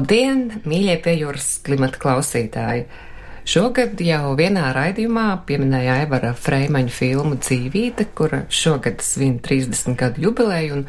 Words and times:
Labdien, 0.00 0.62
mīļie 0.64 0.94
pie 1.04 1.12
jūras 1.18 1.58
klimata 1.60 1.98
klausītāji! 2.00 2.86
Šogad 3.44 4.00
jau 4.00 4.30
vienā 4.38 4.70
raidījumā 4.72 5.42
pieminēja 5.44 5.98
Aivara 6.00 6.30
Freimaņa 6.32 6.94
filmu 6.94 7.36
Dzīvīte, 7.36 8.06
kura 8.16 8.46
šogad 8.48 9.04
svin 9.04 9.34
30 9.44 9.98
gadu 10.00 10.24
jubileju, 10.24 10.78
un, 10.78 10.86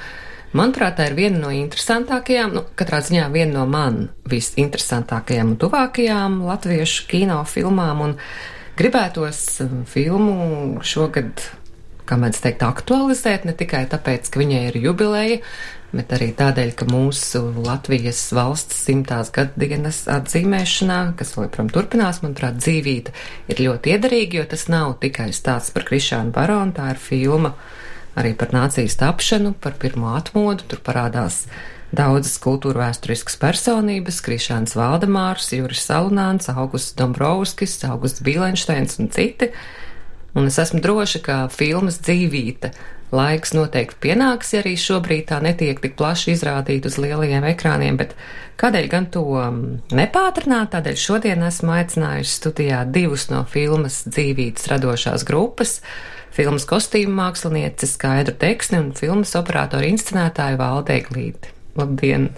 manuprāt, 0.55 0.95
tā 0.95 1.09
ir 1.09 1.17
viena 1.17 1.41
no 1.41 1.51
interesantākajām, 1.51 2.55
nu, 2.55 2.63
katrā 2.79 3.01
ziņā 3.03 3.27
viena 3.35 3.57
no 3.57 3.65
man 3.67 3.99
visinteresantākajām 4.31 5.57
un 5.57 5.59
tuvākajām 5.59 6.39
latviešu 6.47 7.09
kino 7.11 7.41
filmām, 7.51 8.05
un 8.07 8.15
gribētos 8.79 9.43
um, 9.65 9.81
filmu 9.91 10.85
šogad 10.87 11.49
kā 12.07 12.15
mēdz 12.19 12.45
teikt, 12.47 12.63
aktualizēt, 12.63 13.43
ne 13.43 13.59
tikai 13.59 13.83
tāpēc, 13.91 14.31
ka 14.31 14.39
viņai 14.39 14.65
ir 14.69 14.79
jubileja, 14.87 15.43
bet 15.91 16.13
arī 16.15 16.29
tādēļ, 16.37 16.71
ka 16.79 16.87
mūsu 16.87 17.41
Latvijas 17.65 18.21
valsts 18.35 18.79
simtās 18.87 19.31
gadienas 19.35 20.05
atzīmēšanā, 20.11 20.99
kas 21.19 21.35
protams, 21.35 21.73
turpinās, 21.75 22.21
manuprāt, 22.23 22.59
dzīvīta, 22.61 23.13
ir 23.51 23.63
ļoti 23.67 23.95
iederīgi, 23.95 24.39
jo 24.39 24.47
tas 24.53 24.67
nav 24.71 24.95
tikai 25.03 25.29
stāsts 25.35 25.73
par 25.75 25.87
Krišānu 25.89 26.31
Baronu, 26.35 26.75
tā 26.77 26.93
ir 26.93 27.01
filma 27.01 27.55
arī 28.19 28.33
par 28.39 28.55
nācijas 28.55 28.97
tapšanu, 28.99 29.53
par 29.63 29.75
pirmo 29.79 30.15
atmodu, 30.15 30.67
tur 30.71 30.81
parādās 30.83 31.43
daudzas 31.95 32.37
kultūra 32.39 32.85
vēsturiskas 32.87 33.35
personības, 33.39 34.21
Krišāns 34.23 34.77
Valdemārs, 34.79 35.51
Juris 35.51 35.83
Salunāns, 35.89 36.47
Augusts 36.51 36.95
Dombrovskis, 36.99 37.75
Augusts 37.87 38.23
Bīlenšteins 38.23 38.99
un 39.03 39.11
citi. 39.11 39.51
Un 40.31 40.47
es 40.47 40.55
esmu 40.63 40.79
droša, 40.79 41.19
ka 41.25 41.37
filmas 41.51 41.99
dzīvīte 41.99 42.71
Laiks 43.11 43.51
noteikti 43.51 43.97
pienāks, 44.05 44.53
ja 44.55 44.61
arī 44.61 44.77
šobrīd 44.79 45.25
tā 45.33 45.41
netiek 45.43 45.81
tik 45.83 45.97
plaši 45.99 46.31
izrādīta 46.31 46.87
uz 46.87 46.95
lielajiem 47.01 47.43
ekrāniem, 47.49 47.97
bet 47.99 48.13
kādēļ 48.61 48.87
gan 48.93 49.07
to 49.11 49.25
um, 49.35 49.57
nepātrināt? 49.91 50.71
Tādēļ 50.71 50.95
šodien 50.95 51.43
esmu 51.43 51.73
aicinājusi 51.75 52.37
studijā 52.37 52.85
divus 52.87 53.27
no 53.33 53.43
filmas 53.51 54.05
dzīvības 54.07 54.69
radošās 54.71 55.27
grupas- 55.27 55.81
filmas 56.37 56.63
kostīmu 56.69 57.11
mākslinieci 57.19 57.89
Skaidru 57.91 58.37
Teksni 58.39 58.79
un 58.79 58.93
filmas 58.95 59.35
operātoru 59.35 59.91
inscenētāju 59.91 60.61
Valdeglīti. 60.63 61.51
Labdien! 61.75 62.29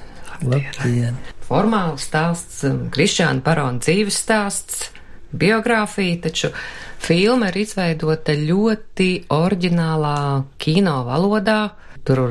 Labdien! 0.41 1.21
Formāls 1.45 2.09
stāsts, 2.09 2.63
um, 2.65 2.87
Krišāna 2.89 3.45
Parona 3.45 3.77
dzīves 3.77 4.17
stāsts, 4.25 4.89
biogrāfija, 5.33 6.21
taču 6.27 6.53
Filma 7.03 7.49
ir 7.51 7.57
izveidota 7.59 8.31
ļoti 8.39 9.07
oriģinālā 9.35 10.17
kino 10.61 11.01
valodā. 11.03 11.73
Tur 12.07 12.21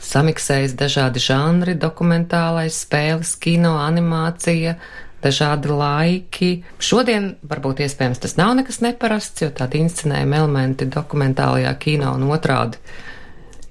samiksējas 0.00 0.72
dažādi 0.76 1.20
žanri, 1.20 1.74
dokumentālais, 1.80 2.78
spēles, 2.84 3.34
kino, 3.40 3.74
animācija, 3.80 4.76
dažādi 5.24 5.72
laiki. 5.72 6.48
Šodien 6.80 7.34
varbūt 7.44 7.82
iespējams 7.84 8.22
tas 8.24 8.36
nav 8.40 8.54
nekas 8.56 8.80
neparasts, 8.84 9.44
jo 9.44 9.50
tādi 9.56 9.82
inscenējuma 9.84 10.40
elementi 10.40 10.88
dokumentālajā 10.88 11.74
kino 11.80 12.14
un 12.16 12.24
otrādi 12.32 12.80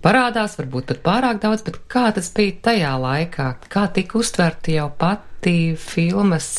parādās, 0.06 0.60
varbūt 0.60 0.92
pat 0.92 1.02
pārāk 1.06 1.42
daudz, 1.42 1.66
bet 1.66 1.82
kā 1.90 2.12
tas 2.14 2.30
bija 2.38 2.60
tajā 2.70 2.94
laikā, 3.02 3.50
kā 3.66 3.88
tika 3.98 4.22
uztverta 4.22 4.78
jau 4.78 4.92
pati 5.02 5.74
filmas 5.82 6.52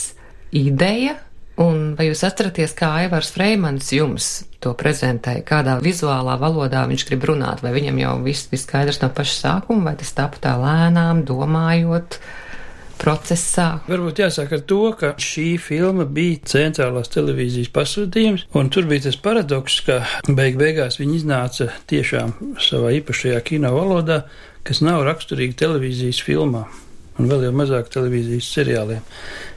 ideja 0.51 1.21
Un 1.63 1.95
vai 1.97 2.11
jūs 2.11 2.21
atceraties, 2.27 2.75
kā 2.77 2.91
Aivars 3.01 3.31
Freimans 3.33 3.89
jums 3.97 4.27
to 4.61 4.75
prezentēja, 4.77 5.45
kādā 5.47 5.79
vizuālā 5.81 6.35
valodā 6.41 6.83
viņš 6.89 7.05
grib 7.09 7.25
runāt, 7.31 7.63
vai 7.65 7.73
viņam 7.73 8.01
jau 8.03 8.17
viss 8.27 8.51
bija 8.51 8.61
skaidrs 8.61 9.01
no 9.01 9.09
paša 9.17 9.37
sākuma, 9.39 9.91
vai 9.91 9.95
tas 9.97 10.13
tapu 10.17 10.43
tā 10.43 10.53
lēnām, 10.61 11.25
domājot? 11.29 12.21
procesā. 12.97 13.67
Varbūt 13.91 14.23
jāsāk 14.23 14.55
ar 14.57 14.63
to, 14.69 14.81
ka 14.97 15.11
šī 15.21 15.59
filma 15.61 16.07
bija 16.09 16.41
centrālās 16.49 17.11
televīzijas 17.13 17.69
pasūtījums, 17.75 18.47
un 18.57 18.71
tur 18.73 18.89
bija 18.89 19.07
tas 19.09 19.19
paradoks, 19.21 19.83
ka 19.85 19.99
beig 20.29 20.57
beigās 20.61 20.97
viņi 21.01 21.21
iznāca 21.21 21.69
tiešām 21.93 22.33
savā 22.63 22.95
īpašajā 22.97 23.43
kino 23.47 23.75
valodā, 23.77 24.23
kas 24.67 24.81
nav 24.85 25.05
raksturīga 25.07 25.59
televīzijas 25.67 26.23
filmām, 26.25 26.73
un 27.21 27.29
vēl 27.31 27.51
jau 27.51 27.53
mazāk 27.61 27.93
televīzijas 27.93 28.49
seriāliem 28.57 29.05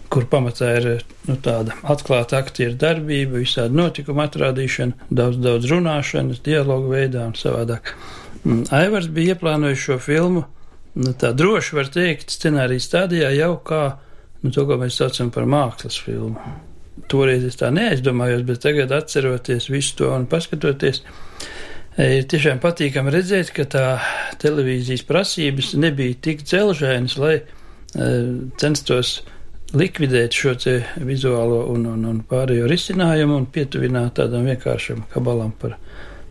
kur 0.09 0.25
pamatā 0.30 0.72
ir 0.80 0.88
nu, 1.28 1.36
tāda 1.44 1.75
atklāta 1.94 2.40
aktieru 2.42 2.78
darbība, 2.80 3.40
visādi 3.44 3.78
notikuma 3.78 4.25
atrādīšana, 4.30 5.09
daudz, 5.14 5.38
daudz 5.44 5.70
runāšanas, 5.70 6.42
dialogu 6.46 6.94
veidā 6.96 7.28
un 7.30 7.36
savādāk. 7.38 7.94
Mm, 8.44 8.64
Aivars 8.74 9.09
bija 9.14 9.36
ieplānojis 9.36 9.84
šo 9.84 10.00
filmu, 10.02 10.46
nu, 10.97 11.14
tā 11.20 11.31
droši 11.38 11.78
var 11.78 11.92
teikt, 11.94 12.34
scenārijas 12.34 12.90
stadijā 12.90 13.30
jau 13.38 13.53
kā 13.66 13.84
nu, 14.42 14.52
to, 14.52 14.66
ko 14.66 14.80
mēs 14.81 14.97
saucam 15.00 15.31
par 15.36 15.47
mākslas 15.50 16.00
filmu. 16.02 16.41
Toreiz 17.09 17.46
es 17.47 17.58
tā 17.59 17.70
neaizdomājos, 17.74 18.44
bet 18.47 18.64
tagad 18.66 18.91
atceroties 18.94 19.70
visu 19.72 19.96
to 20.02 20.12
un 20.14 20.28
paskatoties, 20.30 21.03
e, 21.97 22.09
ir 22.20 22.30
tiešām 22.30 22.62
patīkami 22.64 23.14
redzēt, 23.14 23.53
ka 23.56 23.66
tā 23.70 23.88
televīzijas 24.41 25.06
prasības 25.08 25.76
nebija 25.80 26.18
tik 26.30 26.44
dzelžēnas, 26.46 27.18
lai 27.22 27.36
e, 27.40 27.44
censtos 28.62 29.20
likvidēt 29.78 30.34
šo 30.34 30.56
vizuālo 31.06 31.63
un, 31.74 31.85
un, 31.85 32.06
un 32.09 32.22
pārējo 32.25 32.68
risinājumu 32.69 33.38
un 33.38 33.47
pietuvināt 33.53 34.18
tādam 34.19 34.47
vienkāršam 34.50 35.03
kabalam 35.13 35.52
par, 35.62 35.78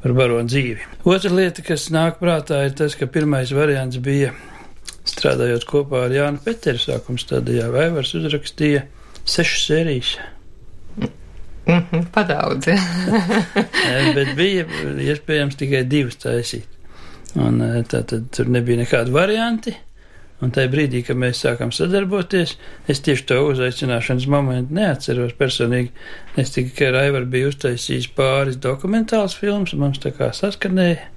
par 0.03 0.15
baronu 0.16 0.49
dzīvi. 0.49 0.87
Otra 1.04 1.32
lieta, 1.34 1.62
kas 1.66 1.88
nāk 1.94 2.19
prātā, 2.22 2.65
ir 2.66 2.75
tas, 2.78 2.97
ka 2.98 3.06
pirmais 3.06 3.53
variants 3.54 4.00
bija 4.03 4.32
strādājot 5.09 5.66
kopā 5.69 6.06
ar 6.06 6.15
Jānu 6.15 6.43
Peteru 6.44 6.81
sākuma 6.82 7.21
stadijā, 7.21 7.69
Vaivars 7.72 8.15
uzrakstīja 8.19 8.84
sešas 9.28 9.66
sērijas. 9.69 10.16
Mm 11.69 11.82
-hmm, 11.91 12.06
Padaudz. 12.12 12.66
bet 14.16 14.34
bija 14.37 14.65
iespējams 14.98 15.56
tikai 15.56 15.84
divas 15.84 16.16
taisīt. 16.16 16.65
Un 17.37 17.60
tā 17.84 18.03
tad 18.09 18.31
tur 18.32 18.48
nebija 18.48 18.81
nekādu 18.81 19.12
varianti. 19.12 19.77
Un 20.38 20.53
tajā 20.54 20.71
brīdī, 20.71 21.00
kad 21.03 21.19
mēs 21.19 21.41
sākām 21.43 21.72
sadarboties, 21.75 22.53
es 22.87 23.00
tieši 23.03 23.25
to 23.26 23.38
uzaicināšanas 23.49 24.28
momentu 24.31 24.76
neatceros 24.76 25.32
personīgi. 25.38 25.91
Es 26.38 26.54
tikai, 26.54 26.75
ka 26.78 26.91
Raivar 26.94 27.26
bija 27.31 27.50
uztaisījis 27.50 28.12
pāris 28.15 28.60
dokumentāls 28.62 29.34
filmas, 29.34 29.75
mums 29.75 29.98
tā 30.04 30.15
kā 30.15 30.31
saskanēja. 30.37 31.09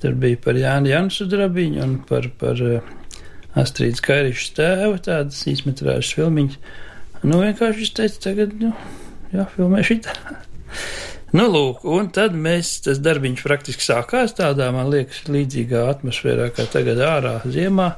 Tur 0.00 0.16
bija 0.16 0.40
par 0.40 0.56
Jānu 0.56 0.88
Jansu 0.88 1.26
drabiņu 1.28 1.82
un 1.84 1.94
par, 2.08 2.30
par 2.40 2.60
uh, 2.64 2.94
Astrīdas 3.58 4.00
Kairišas 4.04 4.54
tēvu 4.56 4.98
tādas 5.04 5.42
īsmetrāžas 5.50 6.14
filmiņas. 6.16 6.58
Nu, 7.26 7.42
vienkārši 7.42 7.84
es 7.84 7.94
teicu, 7.98 8.20
tagad, 8.30 8.56
nu, 8.62 8.72
jā, 9.34 9.44
filmē 9.56 9.82
šitā. 9.84 10.14
nu, 11.36 11.48
lūk, 11.50 11.84
un 11.84 12.08
tad 12.14 12.36
mēs, 12.38 12.78
tas 12.86 13.00
darbiņš 13.02 13.44
praktiski 13.44 13.84
sākās 13.90 14.36
tādā, 14.38 14.70
man 14.72 14.88
liekas, 14.92 15.26
līdzīgā 15.28 15.88
atmosfērā 15.96 16.52
kā 16.54 16.68
tagad 16.70 17.02
ārā 17.04 17.40
ziemā. 17.44 17.96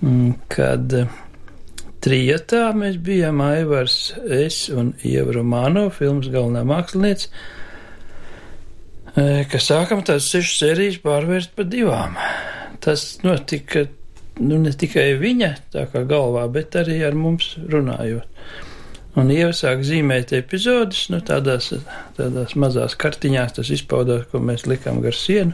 Mm, 0.00 0.32
kad 0.48 0.92
eh, 0.96 1.08
trijotā 2.00 2.70
mēs 2.72 2.96
bijām 3.04 3.42
Aivars, 3.44 4.14
es 4.32 4.62
un 4.72 4.94
Ieva 5.04 5.34
Romano, 5.36 5.90
filmas 5.92 6.30
galvenā 6.32 6.62
mākslinieca, 6.68 7.28
eh, 9.12 9.42
ka 9.50 9.60
sākam 9.60 10.00
tās 10.06 10.30
sešas 10.32 10.62
sērijas 10.62 11.02
pārvērst 11.04 11.52
par 11.56 11.68
divām. 11.68 12.16
Tas 12.80 13.18
notika 13.26 13.84
nu, 14.40 14.56
ne 14.64 14.72
tikai 14.72 15.12
viņa 15.20 15.52
tā 15.74 15.84
kā 15.92 16.06
galvā, 16.08 16.46
bet 16.52 16.80
arī 16.80 17.02
ar 17.04 17.16
mums 17.18 17.52
runājot. 17.60 18.24
Un 19.20 19.28
iesāk 19.34 19.82
zīmēt 19.84 20.32
epizodus, 20.38 21.08
nu, 21.12 21.18
tādās, 21.26 21.72
tādās 22.16 22.54
mazās 22.56 22.94
kartiņās 22.96 23.56
tas 23.58 23.72
izpaudās, 23.74 24.28
ko 24.30 24.40
mēs 24.40 24.68
likām 24.70 25.02
gar 25.04 25.16
sienu, 25.18 25.52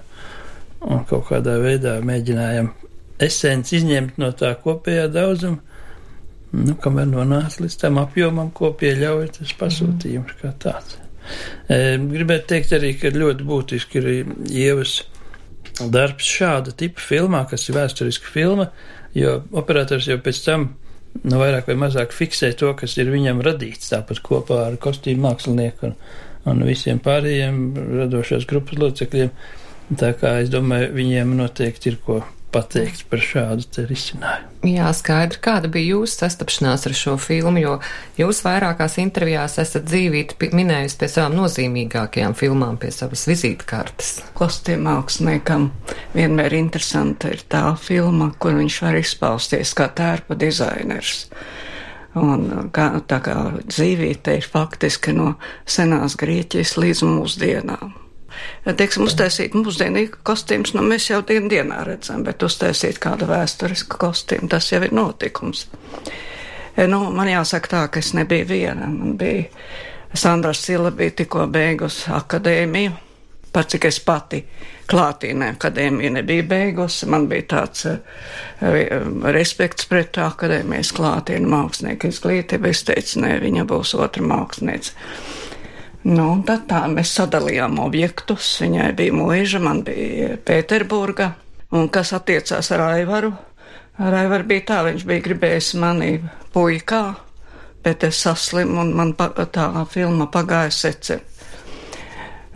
un 0.87 1.03
kaut 1.09 1.33
kādā 1.33 1.57
veidā 1.65 1.97
mēģinājām 2.05 2.69
esenci 3.23 3.81
izņemt 3.81 4.21
no 4.21 4.31
tā 4.37 4.53
kopējā 4.61 5.09
daudzuma, 5.13 5.59
nu, 6.57 6.77
kamēr 6.83 7.09
nonāca 7.11 7.65
līdz 7.65 7.81
tam 7.81 8.01
apjomam, 8.03 8.53
ko 8.55 8.73
pieļauj 8.79 9.33
tas 9.39 9.53
pasūtījums 9.59 10.39
kā 10.41 10.53
tāds. 10.63 10.99
E, 11.69 11.97
gribētu 11.99 12.53
teikt 12.53 12.75
arī, 12.77 12.95
ka 13.01 13.11
ļoti 13.15 13.47
būtiski 13.47 14.01
ir 14.01 14.11
ievas 14.47 15.01
darbs 15.93 16.29
šāda 16.39 16.73
tipa 16.77 17.03
filmā, 17.03 17.43
kas 17.51 17.67
ir 17.69 17.77
vēsturiska 17.81 18.31
filma, 18.33 18.71
jo 19.17 19.41
operators 19.57 20.09
jau 20.09 20.19
pēc 20.23 20.43
tam 20.45 20.69
nu, 21.25 21.41
vairāk 21.41 21.69
vai 21.71 21.79
mazāk 21.87 22.15
fiksē 22.15 22.53
to, 22.59 22.73
kas 22.79 22.97
ir 23.01 23.11
viņam 23.13 23.43
radīts, 23.45 23.91
tāpat 23.93 24.23
kopā 24.25 24.63
ar 24.71 24.79
kostīmu 24.81 25.27
mākslinieku 25.27 25.91
un, 25.91 25.99
un 26.53 26.65
visiem 26.69 27.01
pārējiem 27.03 27.61
radošās 28.03 28.49
grupas 28.49 28.81
locekļiem. 28.81 29.33
Tā 29.97 30.11
kā 30.19 30.39
es 30.43 30.51
domāju, 30.51 30.91
viņiem 30.97 31.37
noteikti 31.39 31.93
ir 31.93 32.01
ko 32.03 32.21
pateikt 32.55 33.05
par 33.11 33.21
šādu 33.23 33.85
risinājumu. 33.89 34.53
Jā, 34.67 34.89
skaidri. 34.97 35.39
Kāda 35.43 35.71
bija 35.73 35.97
jūsu 35.97 36.23
sastapšanās 36.23 36.87
ar 36.89 36.95
šo 36.97 37.17
filmu, 37.21 37.61
jo 37.63 37.75
jūs 38.19 38.43
vairākās 38.47 38.97
intervijās 39.03 39.59
esat 39.63 39.87
dzīvīti 39.89 40.51
minējusi 40.57 40.99
pie 41.01 41.11
savām 41.13 41.37
nozīmīgākajām 41.41 42.37
filmām, 42.39 42.79
pie 42.81 42.91
savas 42.95 43.27
vizītkartes. 43.31 44.15
Kostīm 44.39 44.87
māksliniekam 44.89 45.69
vienmēr 46.17 46.57
interesanta 46.59 47.31
ir 47.35 47.45
tā 47.51 47.69
filma, 47.81 48.33
kur 48.39 48.57
viņš 48.59 48.81
var 48.87 48.99
izpausties 49.03 49.75
kā 49.77 49.91
tērpa 50.01 50.39
dizainers. 50.41 51.29
Un 52.17 52.71
kā, 52.73 52.89
tā 53.05 53.21
kā 53.21 53.37
dzīvīte 53.61 54.39
ir 54.39 54.49
faktiski 54.49 55.13
no 55.13 55.35
senās 55.69 56.17
Grieķijas 56.17 56.79
līdz 56.81 57.05
mūsdienām 57.05 58.06
teiksim, 58.77 59.07
uztaisīt 59.07 59.57
mūsdienīgu 59.57 60.23
kostīmus, 60.27 60.75
nu 60.77 60.85
mēs 60.87 61.11
jau 61.11 61.23
dienu 61.27 61.51
dienā 61.53 61.83
redzam, 61.87 62.25
bet 62.27 62.43
uztaisīt 62.43 63.01
kādu 63.03 63.29
vēsturisku 63.31 63.99
kostīmu, 64.01 64.51
tas 64.53 64.71
jau 64.73 64.83
ir 64.85 64.95
notikums. 64.97 65.67
E, 66.77 66.87
nu, 66.87 67.07
man 67.15 67.31
jāsaka 67.31 67.73
tā, 67.73 67.83
ka 67.89 68.03
es 68.05 68.13
nebiju 68.17 68.49
viena. 68.51 68.89
Man 68.91 69.17
bija 69.21 69.49
Sandra 70.17 70.55
Sila 70.57 70.91
bija 70.91 71.15
tikko 71.23 71.47
beigusi 71.53 72.11
akadēmiju, 72.13 72.93
par 73.53 73.69
cik 73.69 73.87
es 73.89 73.99
pati 74.05 74.43
klātīnē 74.91 75.51
akadēmiju 75.55 76.13
nebija 76.19 76.45
beigusi. 76.47 77.09
Man 77.11 77.27
bija 77.31 77.47
tāds 77.55 77.87
uh, 77.91 77.99
respekts 79.35 79.89
pret 79.91 80.19
akadēmijas 80.23 80.93
klātīnu 80.97 81.51
mākslinieku 81.51 82.11
izglītību. 82.13 82.71
Es 82.71 82.85
teicu, 82.87 83.23
nē, 83.25 83.37
viņa 83.43 83.67
būs 83.69 83.97
otra 83.99 84.25
mākslinieca. 84.27 84.95
Nu, 86.07 86.27
tad 86.47 86.69
tā 86.71 86.85
mēs 86.87 87.17
sadalījām 87.19 87.81
objektus. 87.83 88.53
Viņai 88.63 88.93
bija 88.95 89.15
mūža, 89.17 89.59
man 89.63 89.83
bija 89.87 90.37
Pēterburga. 90.39 91.33
Un 91.75 91.89
kas 91.91 92.13
attiecās 92.15 92.71
ar 92.77 92.85
Aivaru? 92.93 93.33
Ar 93.99 94.15
Aivaru 94.15 94.47
bija 94.47 94.67
tā, 94.69 94.77
viņš 94.87 95.03
bija 95.09 95.25
gribējis 95.25 95.73
mani 95.83 96.13
puikā, 96.55 97.03
bet 97.83 98.07
es 98.07 98.21
saslimu 98.23 98.79
un 98.85 98.93
man 98.95 99.15
tā 99.19 99.67
filma 99.91 100.29
pagāja 100.31 100.71
secen. 100.71 101.25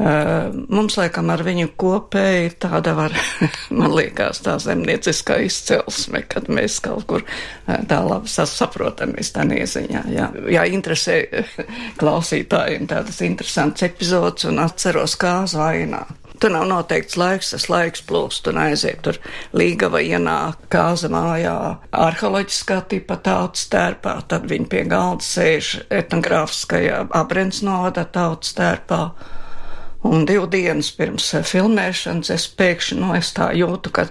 Mums, 0.00 0.94
laikam, 0.96 1.28
ar 1.28 1.42
viņu 1.44 1.74
kopēji 1.80 2.54
tāda 2.62 2.94
var, 2.96 3.12
man 3.80 3.92
liekas, 3.92 4.40
tā 4.46 4.54
zemnieciskā 4.62 5.36
izcelsme, 5.44 6.22
kad 6.30 6.48
mēs 6.48 6.78
kaut 6.84 7.04
kur 7.10 7.24
tā 7.66 7.98
labi 8.06 8.30
saprotamies 8.30 9.34
tā 9.34 9.44
nieziņā. 9.50 10.04
Jā, 10.14 10.30
jā 10.48 10.62
interesē 10.72 11.18
klausītājiem 12.00 12.88
tādas 12.88 13.20
interesantas 13.26 13.90
epizodes 13.90 14.48
un 14.48 14.62
atceros 14.64 15.18
kā 15.20 15.42
zvainā. 15.50 16.06
Tur 16.40 16.54
nav 16.54 16.64
noteikts 16.70 17.18
laiks, 17.20 17.50
tas 17.52 17.66
laiks 17.68 18.00
plūst 18.08 18.46
un 18.48 18.56
aiziet 18.62 19.02
tur 19.04 19.18
līgava 19.52 20.00
ienāk 20.00 20.62
kāza 20.72 21.10
mājā 21.12 21.56
arheoloģiskā 21.92 22.78
tipa 22.88 23.18
tautas 23.20 23.66
tērpā, 23.68 24.14
tad 24.32 24.48
viņi 24.48 24.70
pie 24.72 24.86
galda 24.88 25.26
sēž 25.26 25.74
etnogrāfiskajā 25.92 27.02
abrens 27.20 27.60
novada 27.66 28.06
tautas 28.08 28.56
tērpā 28.56 29.02
Un 30.02 30.24
divu 30.24 30.46
dienas 30.48 30.88
pirms 30.96 31.26
eh, 31.36 31.44
filmēšanas 31.44 32.32
es 32.32 32.46
pēkšņi, 32.56 33.00
nu, 33.02 33.12
es 33.18 33.34
tā 33.36 33.50
jūtu, 33.56 33.92
ka 33.92 34.06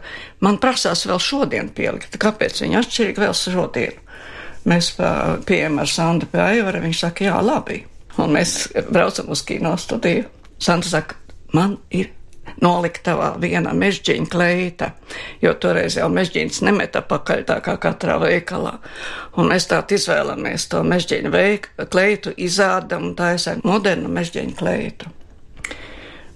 man 0.46 0.60
prasās 0.62 1.08
vēl 1.10 1.22
šodien 1.24 1.72
pielikt. 1.74 2.20
Kāpēc 2.22 2.62
viņi 2.62 2.78
atšķirīgi 2.84 3.26
vēl 3.26 3.34
šodien? 3.38 3.98
Mēs 4.70 4.92
pieejam 5.48 5.80
ar 5.82 5.90
Sandu 5.90 6.28
pie 6.30 6.42
Aivara, 6.44 6.82
viņš 6.84 7.02
saka, 7.06 7.26
jā, 7.30 7.40
labi. 7.42 7.80
Un 8.20 8.36
mēs 8.36 8.68
braucam 8.92 9.32
uz 9.32 9.42
kino 9.48 9.72
studiju. 9.80 10.28
Santa 10.60 10.92
saka, 10.92 11.16
man 11.56 11.78
ir 11.96 12.12
noliktavā 12.62 13.34
viena 13.42 13.74
mežģīņa 13.78 14.30
kleita, 14.32 14.92
jo 15.42 15.54
toreiz 15.62 15.98
jau 16.00 16.10
mežģīns 16.12 16.62
nemeta 16.66 17.02
pakaļ 17.06 17.46
tā 17.50 17.60
kā 17.66 17.78
katrā 17.82 18.18
veikalā. 18.22 18.76
Un 19.38 19.52
mēs 19.54 19.70
tā 19.72 19.82
izvēlamies 19.96 20.68
to 20.72 20.84
mežģīņu 20.84 21.34
kleitu, 21.90 22.36
izādam 22.38 23.12
un 23.12 23.16
taisam 23.20 23.64
modernu 23.64 24.12
mežģīņu 24.20 24.60
kleitu. 24.60 25.14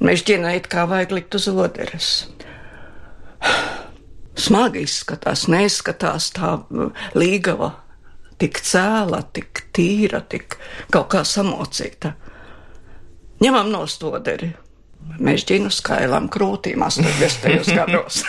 Mežģina 0.03 0.51
it 0.57 0.67
kā 0.71 0.83
vajag 0.89 1.13
likt 1.15 1.35
uz 1.37 1.47
oderes. 1.47 2.09
Smagi 4.43 4.83
izskatās, 4.83 5.45
neizskatās 5.47 6.31
tā 6.35 6.57
līgava, 7.15 7.69
tik 8.41 8.59
cēla, 8.65 9.21
tik 9.35 9.63
tīra, 9.75 10.23
tik 10.27 10.57
kaut 10.91 11.11
kā 11.13 11.23
samocīta. 11.27 12.15
Ņemam 13.43 13.71
nost 13.71 14.03
oderi, 14.07 14.51
mežģīnu 15.23 15.69
skailām 15.73 16.27
krūtīm 16.33 16.83
80. 16.85 17.69
gados. 17.77 18.21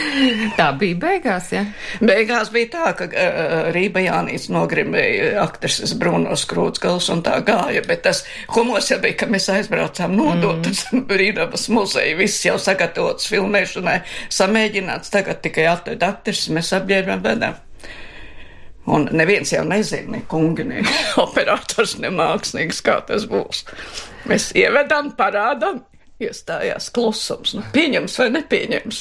tā 0.58 0.68
bija 0.80 0.98
beigās, 1.02 1.50
ja? 1.54 1.64
Beigās 2.00 2.52
bija 2.54 2.70
tā, 2.74 2.92
ka 2.98 3.08
uh, 3.08 3.70
Rība 3.74 4.02
Jānīts 4.04 4.48
nogrimēja 4.52 5.34
aktrises 5.44 5.94
Brunos 6.00 6.46
Krūtsgals 6.50 7.10
un 7.12 7.24
tā 7.26 7.38
gāja, 7.46 7.84
bet 7.86 8.04
tas 8.06 8.24
humors 8.54 8.90
jau 8.92 9.00
bija, 9.02 9.18
ka 9.22 9.30
mēs 9.30 9.50
aizbraucām 9.52 10.16
nodot 10.16 10.70
mm. 10.70 11.06
Rīdabas 11.20 11.68
muzeju, 11.72 12.18
viss 12.22 12.46
jau 12.46 12.56
sagatavots 12.60 13.28
filmēšanai, 13.30 14.00
samēģināts, 14.32 15.12
tagad 15.12 15.42
tikai 15.44 15.68
atved 15.72 16.06
aktrises, 16.06 16.52
mēs 16.54 16.72
apģērbām 16.80 17.26
vedam. 17.26 17.60
Un 18.90 19.04
neviens 19.12 19.52
jau 19.52 19.62
nezina, 19.68 20.16
ne 20.16 20.22
kungi, 20.28 20.64
ne 20.66 20.80
operators, 21.24 21.98
ne 22.00 22.10
mākslinieks, 22.14 22.80
kā 22.86 22.98
tas 23.06 23.28
būs. 23.30 23.66
Mēs 24.30 24.50
ievedam, 24.58 25.12
parādam, 25.18 25.82
iestājās 26.26 26.90
klusums. 26.94 27.56
Nu, 27.56 27.64
pieņems 27.74 28.18
vai 28.20 28.28
nepieņems? 28.36 29.00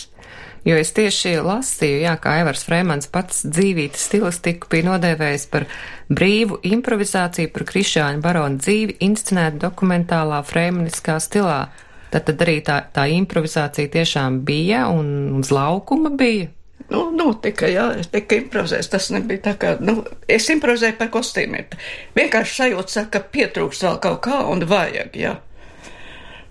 Jo 0.68 0.76
es 0.76 0.92
tieši 0.92 1.38
lasīju, 1.40 2.02
jā, 2.04 2.14
kā 2.20 2.34
Aivars 2.42 2.66
Frēmans 2.68 3.08
pats 3.12 3.46
dzīvītas 3.48 4.10
stilistiku 4.10 4.68
bija 4.72 4.90
nodēvējis 4.90 5.46
par 5.54 5.66
brīvu 6.12 6.60
improvizāciju 6.68 7.52
par 7.56 7.66
Krišāņu 7.70 8.24
baronu 8.24 8.60
dzīvi 8.60 8.98
inscenētu 9.08 9.64
dokumentālā 9.64 10.42
frēmaniskā 10.48 11.16
stilā. 11.24 11.62
Tad, 12.10 12.26
tad 12.28 12.44
arī 12.44 12.58
tā, 12.66 12.82
tā 12.92 13.06
improvizācija 13.14 13.92
tiešām 13.94 14.42
bija 14.46 14.88
un 14.92 15.40
uz 15.40 15.52
laukuma 15.54 16.12
bija. 16.20 16.50
Nu, 16.90 17.04
notika, 17.14 17.68
jā, 17.70 17.86
es 18.02 18.10
tikai 18.10 18.40
improvizēju. 18.44 18.88
Tas 18.90 19.12
nebija 19.14 19.44
tā 19.52 19.54
kā, 19.62 19.76
nu, 19.84 20.02
es 20.28 20.48
improvizēju 20.50 20.98
par 20.98 21.12
kostīmiem. 21.14 21.70
Vienkārši 22.18 22.56
sajūta, 22.64 23.06
ka 23.14 23.22
pietrūkst 23.36 23.86
vēl 23.86 24.00
kaut 24.02 24.24
kā 24.26 24.42
un 24.50 24.66
vajag, 24.70 25.14
jā. 25.22 25.36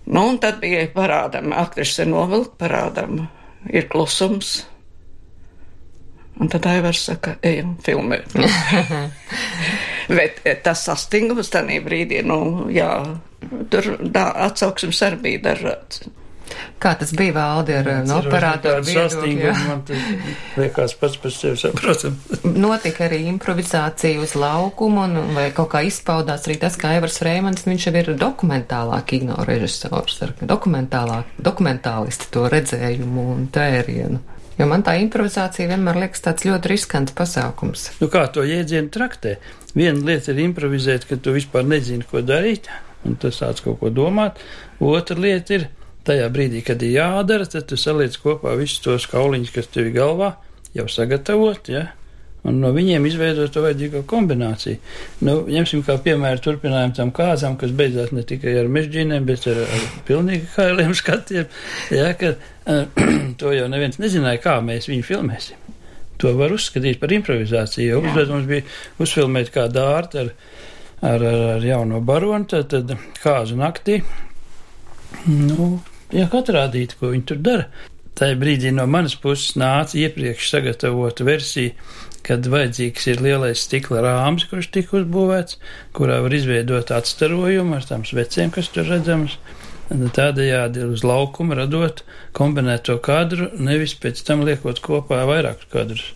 Nu, 0.09 0.25
un 0.31 0.39
tad 0.41 0.63
bija 0.63 0.87
parādām, 0.95 1.53
aktrise 1.53 2.07
novilkt, 2.09 2.57
parādām, 2.61 3.27
ir 3.69 3.89
klusums. 3.93 4.63
Un 6.39 6.49
tad 6.49 6.69
Aivars 6.71 7.03
saka, 7.11 7.35
ejam 7.45 7.75
filmēt. 7.85 8.37
Bet 10.19 10.41
eh, 10.47 10.57
tas 10.65 10.87
sastingums 10.87 11.51
tajā 11.53 11.83
brīdī, 11.85 12.23
nu, 12.25 12.69
jā, 12.73 12.89
tur 13.73 13.91
tā 14.15 14.25
atsauksmes 14.47 15.03
arī 15.05 15.21
bija 15.27 15.45
dažāds. 15.51 16.07
Kā 16.79 16.93
tas 16.99 17.11
bija 17.17 17.35
valdi 17.35 17.75
ar 17.75 17.89
no 18.07 18.21
operātoru 18.23 18.85
viedokļu? 18.87 19.53
Man 19.67 19.83
tas 19.89 20.05
liekas 20.59 20.95
pats 21.01 21.19
par 21.23 21.35
sevi 21.35 21.59
saprotam. 21.61 22.17
Notika 22.67 23.07
arī 23.09 23.25
improvizācija 23.33 24.23
uz 24.23 24.37
laukumu 24.39 25.05
un 25.09 25.35
vai 25.37 25.49
kaut 25.57 25.73
kā 25.75 25.83
izpaudās 25.89 26.47
arī 26.47 26.59
tas, 26.63 26.79
kā 26.81 26.95
Evers 26.99 27.21
Reimans, 27.27 27.67
viņš 27.67 27.89
jau 27.89 27.95
ir 28.03 28.13
dokumentālā 28.19 29.01
kino 29.09 29.39
režisors 29.49 30.23
ar 30.27 30.35
dokumentālā, 30.41 31.23
dokumentālisti 31.43 32.31
to 32.35 32.47
redzējumu 32.53 33.31
un 33.35 33.47
tērienu. 33.55 34.23
Jo 34.59 34.67
man 34.67 34.83
tā 34.83 34.97
improvizācija 34.99 35.71
vienmēr 35.71 36.01
liekas 36.03 36.25
tāds 36.25 36.47
ļoti 36.47 36.73
riskants 36.73 37.15
pasākums. 37.15 37.93
Nu 38.03 38.09
kā 38.11 38.25
to 38.35 38.43
jēdzienu 38.43 38.91
traktē? 38.91 39.37
Viena 39.79 40.03
lieta 40.03 40.33
ir 40.33 40.41
improvizēt, 40.49 41.07
ka 41.07 41.19
tu 41.23 41.35
vispār 41.37 41.67
nezini, 41.69 42.07
ko 42.07 42.25
darīt, 42.27 42.67
un 43.07 43.15
tas 43.23 43.39
sāc 43.39 43.63
kaut 43.63 43.79
ko 43.79 43.93
domāt. 43.95 44.41
Otra 44.83 45.15
lieta 45.19 45.55
ir 45.55 45.69
tajā 46.09 46.27
brīdī, 46.33 46.65
kad 46.67 46.83
ir 46.83 46.97
jādara, 46.97 47.47
tad 47.49 47.69
tu 47.71 47.79
saliec 47.81 48.17
kopā 48.23 48.57
visus 48.59 48.83
tos 48.85 49.07
kauliņus, 49.13 49.55
kas 49.55 49.71
tev 49.73 49.91
ir 49.91 49.97
galvā, 50.01 50.35
jau 50.77 50.89
sagatavot, 50.91 51.71
ja? 51.73 51.89
un 52.49 52.61
no 52.63 52.71
viņiem 52.75 53.07
izveidot 53.09 53.51
to 53.53 53.63
vajadzīgo 53.65 54.05
kombināciju. 54.09 54.79
Nu, 55.27 55.41
ņemsim 55.51 55.83
kā 55.87 55.99
piemēru 56.05 56.43
turpinājumu 56.45 56.97
tam 56.97 57.11
kāzām, 57.15 57.59
kas 57.61 57.75
beidzās 57.77 58.13
ne 58.15 58.25
tikai 58.27 58.55
ar 58.61 58.71
mežģīniem, 58.73 59.27
bet 59.29 59.49
ar, 59.51 59.65
ar 59.67 59.89
pilnīgi 60.09 60.47
kailiem 60.55 60.95
skatiem, 60.97 61.49
ja, 61.95 62.13
ka 62.19 62.35
uh, 62.37 63.03
to 63.41 63.55
jau 63.57 63.67
neviens 63.71 64.01
nezināja, 64.03 64.43
kā 64.45 64.59
mēs 64.65 64.89
viņu 64.91 65.09
filmēsim. 65.09 65.75
To 66.23 66.33
var 66.39 66.55
uzskatīt 66.55 66.99
par 67.03 67.13
improvizāciju, 67.15 68.01
uzdevums 68.03 68.49
bija 68.49 68.65
uzfilmēt 69.03 69.53
kā 69.55 69.69
dārtu 69.71 70.25
ar, 70.25 70.33
ar, 71.03 71.23
ar, 71.23 71.45
ar 71.59 71.67
jauno 71.67 72.01
baronu, 72.03 72.49
tad, 72.51 72.73
tad 72.73 72.97
kāzu 73.23 73.59
naktī. 73.59 74.01
Nu, 75.29 75.79
jā, 76.15 76.27
katru 76.33 76.59
rādīt, 76.59 76.97
ko 76.99 77.13
viņi 77.13 77.27
tur 77.31 77.41
dara. 77.45 77.69
Tajā 78.19 78.35
brīdī 78.39 78.73
no 78.75 78.87
manas 78.91 79.15
puses 79.15 79.55
nāca 79.61 79.95
iepriekš 80.01 80.49
sagatavota 80.51 81.27
versija, 81.27 81.75
kad 82.27 82.49
vajadzīgs 82.51 83.07
ir 83.13 83.23
lielais 83.23 83.63
stikla 83.63 84.03
rāms, 84.05 84.49
kurš 84.51 84.71
tika 84.75 84.99
uzbūvēts, 84.99 85.59
kurā 85.97 86.19
var 86.25 86.35
izveidot 86.35 86.91
atstarojumu 86.97 87.79
ar 87.79 87.87
tām 87.89 88.05
svecēm, 88.09 88.51
kas 88.55 88.73
tur 88.75 88.89
redzamas. 88.91 89.39
tādējādi 89.89 90.85
uz 90.85 91.05
laukuma 91.07 91.57
radot 91.57 92.03
kombinēto 92.37 92.99
kadru, 93.01 93.49
nevis 93.57 93.95
pēc 93.95 94.21
tam 94.27 94.43
liekot 94.45 94.83
kopā 94.85 95.23
vairākus 95.31 95.71
kadrus. 95.73 96.11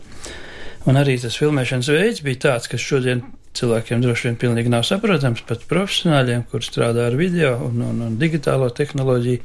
Un 0.84 0.98
arī 0.98 1.14
tas 1.22 1.38
filmēšanas 1.38 1.88
veids 1.94 2.20
bija 2.26 2.42
tāds, 2.48 2.68
kas 2.68 2.82
šodien 2.82 3.22
cilvēkiem 3.58 4.02
droši 4.02 4.28
vien 4.28 4.38
pilnīgi 4.40 4.72
nav 4.72 4.86
saprotams, 4.88 5.42
pat 5.48 5.66
profesionāļiem, 5.70 6.46
kur 6.50 6.64
strādā 6.64 7.08
ar 7.10 7.18
video 7.18 7.54
un, 7.66 7.82
un, 7.84 8.00
un 8.06 8.16
digitālo 8.20 8.70
tehnoloģiju, 8.72 9.42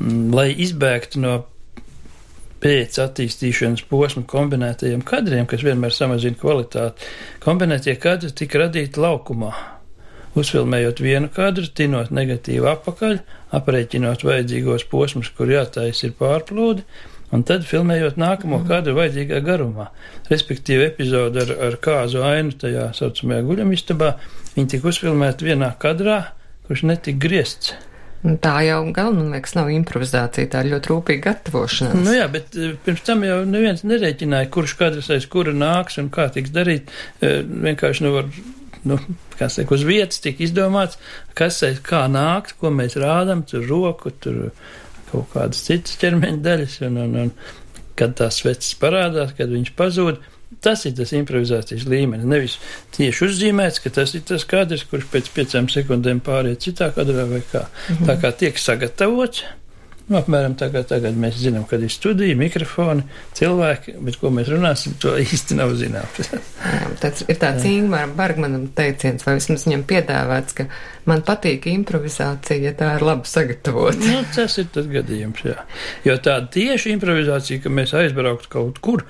mm, 0.00 0.26
lai 0.34 0.50
izbēgtu 0.66 1.22
no 1.22 1.38
pēc 2.62 2.98
attīstīšanas 3.04 3.84
posma 3.90 4.24
kombinētajiem 4.28 5.04
kadriem, 5.06 5.46
kas 5.50 5.62
vienmēr 5.66 5.94
samazina 5.94 6.38
kvalitāti. 6.38 7.06
Kombinētie 7.44 7.94
kadri 8.02 8.32
tika 8.34 8.64
radīti 8.64 8.98
laukumā, 9.02 9.52
uzfilmējot 10.38 11.02
vienu 11.02 11.30
kadru, 11.34 11.68
tinot 11.70 12.10
negatīvu 12.14 12.66
apakaļ, 12.72 13.20
aprēķinot 13.58 14.26
vajadzīgos 14.26 14.88
posmus, 14.90 15.30
kur 15.36 15.54
jātais 15.54 16.02
ir 16.06 16.16
pārplūdi, 16.18 16.84
un 17.34 17.44
tad 17.48 17.66
filmējot 17.68 18.18
nākamo 18.20 18.60
mm. 18.60 18.68
kadru 18.70 18.96
vajadzīgā 18.98 19.40
garumā. 19.44 19.90
Respektīvi, 20.30 20.88
epizode 20.88 21.44
ar, 21.44 21.52
ar 21.68 21.78
kāzu 21.82 22.22
ainu 22.26 22.56
tajā 22.60 22.88
saucamajā 22.96 23.44
guļamistabā, 23.48 24.14
viņi 24.56 24.72
tika 24.74 24.90
uzfilmēti 24.92 25.50
vienā 25.50 25.74
kadrā, 25.82 26.22
kurš 26.68 26.86
netika 26.88 27.26
griezts. 27.28 27.76
Tā 28.18 28.56
jau 28.66 28.80
gan, 28.90 29.12
man 29.14 29.30
liekas, 29.30 29.52
nav 29.54 29.68
improvizācija, 29.70 30.48
tā 30.50 30.64
ir 30.64 30.72
ļoti 30.72 30.90
rūpīga 30.90 31.22
gatavošanās. 31.28 32.00
Nu 32.02 32.16
jā, 32.16 32.24
bet 32.32 32.56
eh, 32.58 32.72
pirms 32.82 33.04
tam 33.06 33.22
jau 33.22 33.36
neviens 33.46 33.84
nerēķināja, 33.86 34.48
kurš 34.54 34.74
kadrs 34.80 35.10
aiz 35.14 35.28
kura 35.30 35.54
nāks 35.54 36.00
un 36.02 36.08
kā 36.14 36.26
tiks 36.34 36.50
darīt. 36.54 36.90
Eh, 37.22 37.44
vienkārši 37.46 38.06
nu 38.08 38.16
var 38.16 38.32
nu, 38.90 38.98
kas 39.38 39.60
tiek 39.60 39.70
uz 39.74 39.86
vietas, 39.86 40.18
tiek 40.24 40.40
izdomāts, 40.42 40.98
kas 41.38 41.60
aiz 41.66 41.78
kā 41.84 42.04
nākt, 42.10 42.56
ko 42.58 42.72
mēs 42.74 42.98
rādām, 42.98 43.44
tur 43.46 43.62
roku, 43.70 44.10
tur 44.10 44.50
kaut 45.12 45.30
kādas 45.34 45.62
citas 45.66 45.98
ķermeņa 46.00 46.42
daļas, 46.44 46.80
un, 46.88 46.98
un, 47.04 47.16
un 47.24 47.32
kad 47.98 48.16
tās 48.18 48.40
sveces 48.42 48.74
parādās, 48.80 49.34
kad 49.38 49.50
viņš 49.52 49.72
pazūd. 49.78 50.20
Tas 50.64 50.86
ir 50.88 50.94
tas 50.96 51.10
improvizācijas 51.12 51.84
līmenis. 51.84 52.24
Nevis 52.24 52.54
tieši 52.96 53.26
uzzīmēts, 53.26 53.82
ka 53.84 53.92
tas 53.92 54.14
ir 54.16 54.22
tas 54.26 54.46
kadrs, 54.48 54.86
kurš 54.88 55.04
pēc 55.12 55.28
piecām 55.34 55.68
sekundēm 55.68 56.22
pāriet 56.24 56.64
citā 56.64 56.88
kadrā 56.96 57.26
vai 57.28 57.42
kā. 57.50 57.66
Mm 57.68 57.96
-hmm. 57.96 58.06
Tā 58.08 58.16
kā 58.22 58.32
tiek 58.32 58.58
sagatavots, 58.58 59.44
Nu, 60.08 60.16
apmēram 60.22 60.54
tā 60.56 60.70
kā 60.72 60.80
tagad 60.88 61.18
mēs 61.20 61.36
zinām, 61.36 61.66
kad 61.68 61.82
ir 61.84 61.92
studija, 61.92 62.36
mikrofoni, 62.38 63.02
cilvēki, 63.36 63.98
bet 64.06 64.16
ko 64.16 64.30
mēs 64.32 64.48
runāsim, 64.48 64.94
to 65.02 65.12
īsti 65.20 65.58
nav 65.58 65.74
zināms. 65.76 66.30
Tas 67.02 67.20
ir 67.28 67.36
tāds 67.36 67.66
Ingmāra 67.68 68.08
Bergmanam 68.16 68.70
teiciens, 68.76 69.26
vai 69.26 69.36
vismaz 69.36 69.66
viņam 69.68 69.84
piedāvāts, 69.90 70.56
ka 70.56 70.64
man 71.08 71.20
patīk 71.26 71.68
improvizācija, 71.68 72.56
ja 72.64 72.72
tā 72.76 72.94
ir 72.96 73.04
labi 73.04 73.28
sagatavota. 73.28 74.00
Nu, 74.00 74.22
tas 74.32 74.56
ir 74.62 74.70
tas 74.72 74.88
gadījums, 74.88 75.44
jā. 75.44 75.58
Jo 76.08 76.16
tāda 76.24 76.48
tieši 76.56 76.94
improvizācija, 76.96 77.60
ka 77.66 77.72
mēs 77.72 77.92
aizbrauktu 78.00 78.52
kaut 78.52 78.80
kur, 78.84 79.04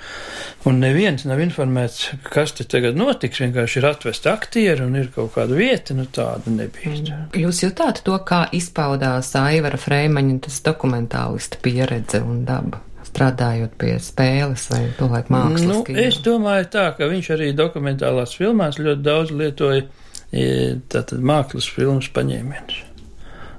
un 0.67 0.83
neviens 0.83 1.29
nav 1.31 1.39
informēts, 1.47 2.09
kas 2.27 2.57
te 2.59 2.67
tagad 2.67 2.99
notiks, 2.99 3.39
vienkārši 3.45 3.79
ir 3.79 3.89
atvest 3.93 4.27
aktieri 4.31 4.83
un 4.83 4.99
ir 4.99 5.13
kaut 5.15 5.31
kāda 5.39 5.55
vieta, 5.59 5.95
nu 5.95 6.09
tāda 6.11 6.51
nebija. 6.51 7.23
Jūs 7.39 7.63
jutāt 7.69 8.03
to, 8.07 8.19
kā 8.27 8.49
izpaudās 8.59 9.31
Aivara 9.39 9.79
Freimaņa 9.79 10.41
tas 10.49 10.59
dokuments? 10.67 10.88
Dokumentālista 10.89 11.59
pieredze 11.63 12.23
un 12.25 12.45
daba? 12.45 12.85
strādājot 13.09 13.73
pie 13.81 13.95
spēles 14.03 14.67
vai 14.71 14.83
tolaik 14.99 15.31
mākslas? 15.33 15.65
Nu, 15.65 15.79
es 15.97 16.19
domāju 16.23 16.67
tā, 16.71 16.91
ka 16.95 17.09
viņš 17.09 17.31
arī 17.35 17.47
dokumentālās 17.57 18.35
filmās 18.37 18.77
ļoti 18.79 19.03
daudz 19.03 19.33
lietoja 19.33 19.87
e, 20.31 20.77
tātad 20.93 21.25
mākslas 21.25 21.67
filmas 21.73 22.11
paņēmienus. 22.13 22.83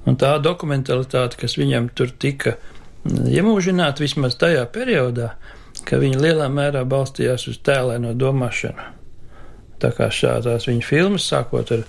Un 0.07 0.19
tā 0.21 0.35
dokumentalitāte, 0.43 1.39
kas 1.41 1.57
viņam 1.57 1.89
tur 1.97 2.13
tika 2.13 2.55
iemūžināta 3.09 4.05
vismaz 4.05 4.37
tajā 4.39 4.63
periodā, 4.69 5.33
ka 5.83 5.97
viņa 5.99 6.21
lielā 6.21 6.47
mērā 6.53 6.85
balstījās 6.85 7.49
uz 7.49 7.59
tēlēno 7.65 8.13
domāšanu. 8.13 8.85
Tā 9.81 9.91
kā 9.97 10.11
šādās 10.13 10.69
viņa 10.69 10.85
filmas, 10.85 11.25
sākot 11.25 11.73
ar 11.73 11.87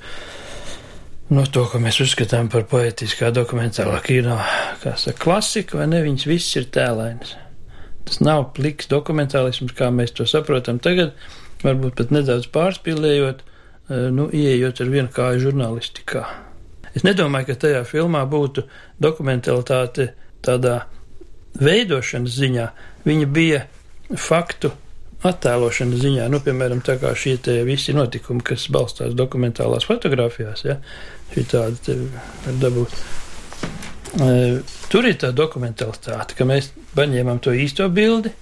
no 1.31 1.45
to, 1.47 1.65
ko 1.71 1.81
mēs 1.83 2.01
uzskatām 2.05 2.51
par 2.53 2.67
poetiskā 2.71 3.31
dokumentālā 3.35 4.01
kino, 4.05 4.39
kā 4.83 4.97
saka, 4.99 5.19
klasika, 5.23 5.79
vai 5.81 5.87
ne, 5.91 6.03
viņas 6.07 6.27
viss 6.31 6.59
ir 6.59 6.69
tēlainas. 6.75 7.37
Tas 8.09 8.21
nav 8.25 8.49
pliks 8.57 8.91
dokumentālisms, 8.91 9.75
kā 9.79 9.93
mēs 9.95 10.15
to 10.17 10.27
saprotam 10.27 10.81
tagad, 10.83 11.15
varbūt 11.63 11.99
pat 12.01 12.15
nedaudz 12.15 12.49
pārspīlējot, 12.55 13.43
eh, 13.45 14.07
nu, 14.15 14.27
ieejot 14.35 14.83
ar 14.83 14.95
vienu 14.95 15.13
kāju 15.15 15.45
žurnālistikā. 15.47 16.25
Es 16.95 17.05
nedomāju, 17.07 17.53
ka 17.53 17.61
tajā 17.67 17.85
filmā 17.87 18.25
būtu 18.27 18.65
dokumentalitāte 18.99 20.11
tādā 20.43 20.81
veidošanas 21.61 22.35
ziņā. 22.35 22.71
Viņa 23.07 23.27
bija 23.31 23.61
faktu 24.19 24.73
attēlošanas 25.27 26.00
ziņā, 26.00 26.27
nu, 26.33 26.41
piemēram, 26.45 26.81
tā 26.85 26.97
kā 27.00 27.12
šie 27.19 27.37
visi 27.69 27.95
notikumi, 27.97 28.45
kas 28.45 28.69
balstās 28.73 29.17
dokumentālās 29.17 29.87
fotografijās, 29.89 30.65
ja, 30.65 30.79
šī 31.35 31.47
tāda 31.50 31.97
var 32.47 32.61
dabūt. 32.62 33.00
Tur 34.91 35.07
ir 35.07 35.19
tā 35.21 35.31
dokumentalitāte, 35.37 36.35
ka 36.39 36.47
mēs 36.49 36.73
paņēmām 36.97 37.43
to 37.45 37.55
īsto 37.55 37.87
bildi, 37.93 38.33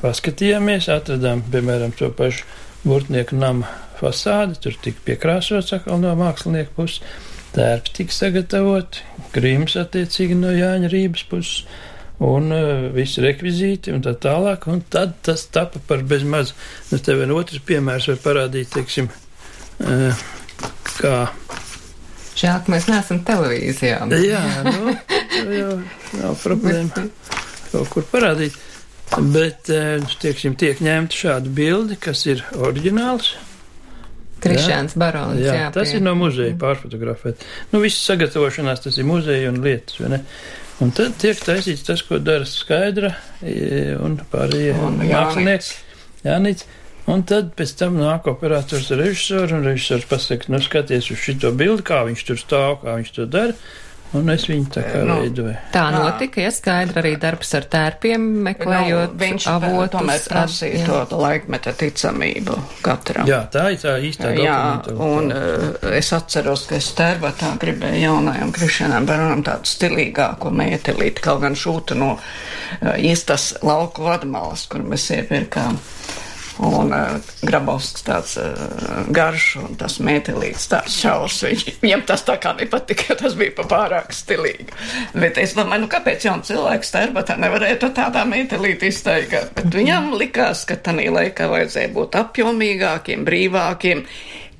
paskatījāmies, 0.00 0.88
atradām, 0.90 1.44
piemēram, 1.52 1.94
to 1.96 2.10
pašu 2.16 2.48
burtnieku 2.84 3.36
nama 3.38 3.68
fasādi, 4.00 4.58
tur 4.60 4.74
tika 4.82 5.04
piekrāsots 5.06 5.72
atkal 5.76 6.00
no 6.02 6.12
mākslinieka 6.18 6.74
puses, 6.76 7.04
tērpi 7.54 7.94
tika 8.00 8.16
sagatavoti, 8.16 9.04
grims 9.36 9.76
attiecīgi 9.78 10.36
no 10.40 10.50
Jāņa 10.54 10.90
Rības 10.92 11.24
puses 11.30 11.64
un 12.22 12.50
uh, 12.54 12.88
visi 12.94 13.22
rekvizīti 13.24 13.92
un 13.94 14.02
tā 14.04 14.14
tālāk, 14.20 14.68
un 14.70 14.82
tad 14.90 15.16
tas 15.26 15.46
tapa 15.52 15.80
par 15.88 16.04
bezmaz. 16.06 16.54
Nu, 16.92 17.00
tev 17.02 17.22
vien 17.22 17.34
otrs 17.34 17.62
piemērs 17.66 18.08
var 18.12 18.20
parādīt, 18.22 18.70
teiksim, 18.74 19.10
uh, 19.82 20.24
kā. 20.98 21.16
Žēl, 22.34 22.60
ka 22.66 22.74
mēs 22.74 22.86
neesam 22.90 23.22
televīzijā. 23.26 24.04
Jā, 24.22 24.44
nu, 24.66 24.94
jau 25.58 25.74
nav 26.20 26.38
problēma 26.42 27.08
kaut 27.72 27.90
kur 27.90 28.06
parādīt. 28.12 28.58
Bet, 29.14 29.70
uh, 29.70 30.14
teiksim, 30.22 30.54
tiek 30.58 30.80
ņemta 30.82 31.18
šāda 31.18 31.50
bilde, 31.54 31.98
kas 32.00 32.24
ir 32.30 32.46
oriģināls. 32.58 33.34
Krišāns 34.42 34.96
Barons. 35.00 35.40
Jā, 35.40 35.54
jā, 35.56 35.70
tas 35.74 35.90
pie... 35.90 35.98
ir 35.98 36.04
no 36.04 36.14
muzeja 36.18 36.56
pārfotografēt. 36.60 37.44
Nu, 37.72 37.80
viss 37.84 38.02
sagatavošanās 38.08 38.84
tas 38.84 38.98
ir 39.00 39.08
muzeja 39.08 39.52
un 39.52 39.62
lietas, 39.64 40.00
vai 40.02 40.16
ne? 40.16 40.22
Un 40.82 40.90
tad 40.94 41.14
tiek 41.22 41.38
taisīts 41.38 41.86
tas, 41.86 42.02
ko 42.02 42.18
dara 42.18 42.46
skaidra 42.48 43.12
un 44.02 44.18
pārējie 44.32 44.74
mākslinieki. 44.74 45.76
Jānis. 46.24 46.64
Un 47.10 47.20
tad 47.28 47.50
pēc 47.56 47.74
tam 47.76 47.98
nāk 48.00 48.26
operators 48.30 48.88
ar 48.94 49.02
režisoru, 49.02 49.58
un 49.58 49.66
režisors 49.68 50.06
pasaka, 50.08 50.48
nu 50.48 50.60
skaties 50.64 51.10
uz 51.12 51.20
šito 51.20 51.50
bildi, 51.52 51.84
kā 51.84 52.00
viņš 52.08 52.22
tur 52.30 52.40
stāv, 52.40 52.78
kā 52.80 52.96
viņš 52.96 53.10
to 53.18 53.26
dara. 53.28 53.56
Un 54.14 54.30
es 54.30 54.44
viņu 54.46 54.68
tā 54.76 54.82
kā 54.86 55.00
nu, 55.06 55.16
veidoju. 55.24 55.54
Tā 55.74 55.84
notika, 55.94 56.42
ja 56.44 56.50
skaidri 56.54 57.00
arī 57.00 57.12
darbs 57.20 57.50
ar 57.58 57.66
tērpiem, 57.70 58.26
meklējot 58.46 59.14
nu, 59.14 59.20
viņš 59.22 59.46
avotus. 59.50 59.94
Tomēr 59.94 60.26
prasīja 60.30 60.84
to, 60.86 61.00
to 61.10 61.18
laikmeta 61.18 61.74
ticamību 61.78 62.58
katram. 62.84 63.26
Jā, 63.30 63.40
tā 63.50 63.66
ir 63.74 63.80
tā 63.82 63.96
īstā 64.06 64.30
Jā, 64.38 64.58
un 65.02 65.32
uh, 65.34 65.66
es 65.94 66.12
atceros, 66.14 66.66
ka 66.70 66.78
es 66.78 66.90
tērbatā 66.98 67.54
gribēju 67.62 68.04
jaunajam 68.04 68.54
Krišanam 68.54 69.08
Baronam 69.08 69.42
tādu 69.46 69.70
stilīgāko 69.70 70.52
mētelīti, 70.54 71.24
kaut 71.24 71.42
gan 71.42 71.58
šūtu 71.58 71.98
no 71.98 72.14
uh, 72.14 72.94
īstas 72.94 73.52
lauku 73.66 74.06
vadmalas, 74.06 74.68
kur 74.70 74.86
mēs 74.86 75.10
iepirkām. 75.18 75.80
Un 76.62 76.92
uh, 76.94 77.16
grabovs 77.42 77.88
tāds 78.06 78.36
uh, 78.38 79.06
garš 79.14 79.46
un 79.58 79.74
tas 79.78 79.96
mētelīts 80.04 80.68
tāds 80.70 80.94
šaurs. 81.02 81.40
Viņ, 81.48 81.64
viņam 81.82 82.04
tas 82.06 82.22
tā 82.26 82.36
kā 82.42 82.52
nepatika, 82.58 83.16
tas 83.18 83.34
bija 83.38 83.66
pārāk 83.66 84.14
stilīgi. 84.14 84.68
Bet 85.18 85.40
es 85.42 85.56
domāju, 85.58 85.84
nu 85.84 85.90
kāpēc 85.90 86.28
jau 86.28 86.36
cilvēks 86.46 86.94
tērbatā 86.94 87.38
nevarētu 87.42 87.90
tādā 87.96 88.22
mētelīti 88.30 88.92
iztaigāt? 88.92 89.50
Bet 89.58 89.74
viņam 89.74 90.12
likās, 90.20 90.62
ka 90.68 90.78
tanī 90.78 91.08
laikā 91.14 91.50
vajadzēja 91.50 91.90
būt 91.96 92.20
apjomīgākiem, 92.22 93.26
brīvākiem 93.26 94.06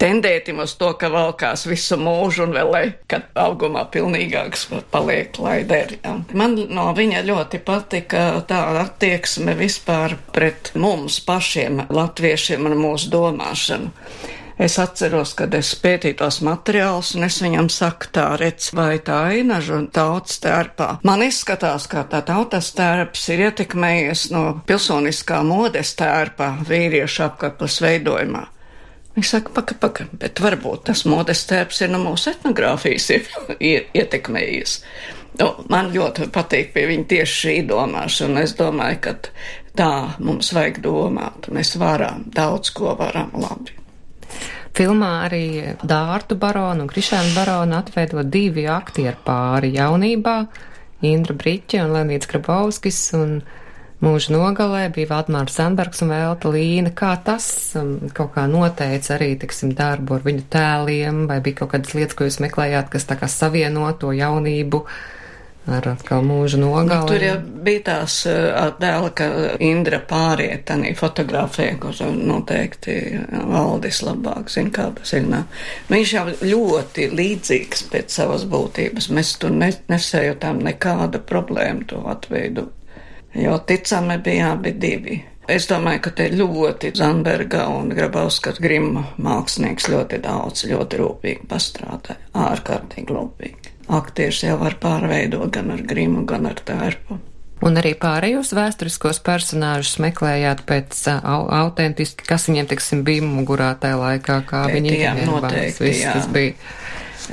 tendētim 0.00 0.60
uz 0.64 0.74
to, 0.80 0.92
ka 0.98 1.10
valkās 1.12 1.66
visu 1.68 1.98
mūžu 2.00 2.46
un 2.46 2.54
vēl, 2.56 2.70
lai, 2.74 2.84
kad 3.10 3.26
augumā 3.38 3.86
pilnīgāks 3.94 4.68
paliek, 4.92 5.38
lai 5.42 5.58
der. 5.68 5.96
Ja. 6.04 6.16
Man 6.36 6.56
no 6.70 6.90
viņa 6.96 7.24
ļoti 7.26 7.60
patika 7.64 8.26
tā 8.48 8.62
attieksme 8.84 9.56
vispār 9.58 10.16
pret 10.34 10.72
mums 10.74 11.20
pašiem, 11.24 11.86
latviešiem 11.94 12.70
un 12.70 12.78
mūsu 12.84 13.12
domāšanu. 13.14 13.92
Es 14.58 14.76
atceros, 14.78 15.32
kad 15.34 15.54
es 15.58 15.72
pētīju 15.82 16.14
tos 16.20 16.36
materiālus, 16.46 17.16
un 17.18 17.26
es 17.26 17.40
viņam 17.42 17.66
saku, 17.74 18.06
tā 18.14 18.28
redz, 18.38 18.68
vai 18.76 19.00
tā 19.02 19.16
ainaža 19.32 19.80
un 19.80 19.88
tautas 19.90 20.38
tērpā. 20.44 21.00
Man 21.02 21.24
izskatās, 21.26 21.88
ka 21.90 22.04
tā 22.06 22.22
tautas 22.22 22.70
tērps 22.78 23.26
ir 23.34 23.48
ietekmējies 23.48 24.28
no 24.30 24.44
pilsoniskā 24.68 25.42
modes 25.42 25.96
tērpā 25.98 26.52
vīriešu 26.70 27.26
apkaklas 27.26 27.80
veidojumā. 27.82 28.46
Viņš 29.14 29.30
saka, 29.30 29.52
paka, 29.54 29.76
paka, 29.78 30.08
bet 30.18 30.40
varbūt 30.42 30.88
tas 30.88 31.04
modes 31.06 31.44
tērps 31.46 31.84
ir 31.84 31.92
no 31.92 32.00
mūsu 32.02 32.32
etnogrāfijas 32.32 33.10
ir, 33.14 33.28
ir 33.62 33.86
ietekmējis. 33.94 34.80
Nu, 35.38 35.50
man 35.70 35.92
ļoti 35.94 36.28
patīk 36.34 36.72
pie 36.74 36.88
viņa 36.90 37.06
tieši 37.10 37.38
šī 37.44 37.54
domāšana. 37.70 38.42
Es 38.42 38.54
domāju, 38.58 39.00
ka 39.06 39.14
tā 39.78 39.92
mums 40.22 40.50
vajag 40.54 40.82
domāt. 40.82 41.48
Mēs 41.54 41.74
varam, 41.78 42.26
daudz 42.34 42.74
ko 42.74 42.94
varam 42.98 43.32
labi. 43.38 43.74
Filmā 44.74 45.10
arī 45.28 45.46
Dārtu 45.86 46.34
baronu 46.38 46.82
un 46.82 46.90
Krišānu 46.90 47.34
baronu 47.36 47.76
atveido 47.78 48.24
divi 48.26 48.66
aktieru 48.66 49.20
pāri 49.26 49.70
jaunībā- 49.76 50.38
Indra 51.12 51.34
Briķe 51.38 51.84
un 51.84 51.94
Lenīts 51.94 52.26
Grabovskis. 52.26 52.98
Un 53.14 53.42
mūža 54.04 54.34
nogalē 54.34 54.84
bija 54.94 55.10
Valdemārs 55.10 55.56
Sandbergs 55.56 56.04
un 56.04 56.12
Velta 56.12 56.52
Līna. 56.52 56.92
Kā 56.96 57.14
tas 57.24 57.46
um, 57.80 57.96
kaut 58.14 58.34
kā 58.36 58.46
noteica 58.50 59.16
arī, 59.16 59.32
tiksim, 59.40 59.74
darbu 59.78 60.18
ar 60.18 60.24
viņu 60.26 60.46
tēliem, 60.52 61.24
vai 61.30 61.40
bija 61.44 61.62
kaut 61.62 61.74
kādas 61.74 61.96
lietas, 61.96 62.16
ko 62.18 62.28
jūs 62.28 62.40
meklējāt, 62.44 62.92
kas 62.92 63.08
tā 63.08 63.18
kā 63.20 63.30
savieno 63.30 63.90
to 63.98 64.14
jaunību? 64.14 64.84
ar 65.64 65.86
atkal 65.94 66.20
mūža 66.24 66.58
nogali. 66.60 66.90
Nu, 66.90 67.08
tur 67.08 67.22
jau 67.24 67.36
bija 67.64 67.80
tās 67.86 68.18
attēla, 68.28 69.10
ka 69.16 69.28
Indra 69.64 70.00
pāriet 70.04 70.66
tādā 70.68 70.92
fotografē, 70.98 71.70
kur 71.80 71.96
noteikti 72.12 72.98
valdis 73.32 74.02
labāk 74.04 74.52
zina, 74.52 74.72
kā 74.74 74.90
tas 74.98 75.14
ir. 75.16 75.24
Nu, 75.24 75.40
viņš 75.88 76.14
jau 76.18 76.26
ļoti 76.42 77.08
līdzīgs 77.16 77.86
pēc 77.92 78.20
savas 78.20 78.44
būtības. 78.50 79.08
Mēs 79.16 79.36
tur 79.40 79.56
nesējotām 79.56 80.60
nekādu 80.68 81.24
problēmu 81.24 81.88
to 81.88 82.04
atveidot 82.12 82.83
jo 83.34 83.58
ticami 83.58 84.18
bija 84.18 84.52
abi 84.52 84.72
divi. 84.72 85.20
Es 85.48 85.66
domāju, 85.68 86.00
ka 86.06 86.10
te 86.16 86.30
ļoti 86.32 86.94
Zanberga 86.96 87.66
un 87.68 87.90
Grabauskas 87.92 88.56
grima 88.64 89.02
mākslinieks 89.20 89.90
ļoti 89.92 90.20
daudz, 90.24 90.64
ļoti 90.70 91.00
rūpīgi 91.02 91.48
pastrādāja, 91.50 92.16
ārkārtīgi 92.32 93.12
rūpīgi. 93.12 93.72
Aktieris 93.92 94.40
jau 94.46 94.56
var 94.62 94.78
pārveidot 94.80 95.50
gan 95.52 95.74
ar 95.74 95.82
grimu, 95.84 96.24
gan 96.24 96.48
ar 96.48 96.62
tērpu. 96.64 97.18
Un 97.64 97.76
arī 97.80 97.92
pārējos 98.00 98.54
vēsturiskos 98.56 99.20
personāžus 99.24 99.98
meklējāt 100.02 100.64
pēc 100.68 100.96
uh, 101.12 101.28
autentiski, 101.60 102.24
kas 102.28 102.48
viņiem, 102.48 102.70
teiksim, 102.72 103.04
bija 103.04 103.24
mugurā 103.24 103.70
tajā 103.80 103.98
laikā, 104.00 104.38
kā 104.48 104.64
Pēc, 104.68 104.78
viņi 104.78 104.96
jā, 104.96 105.12
noteikti, 105.28 105.84
viss, 105.84 106.04
jā. 106.06 106.14
tas 106.16 106.30
bija. 106.32 106.56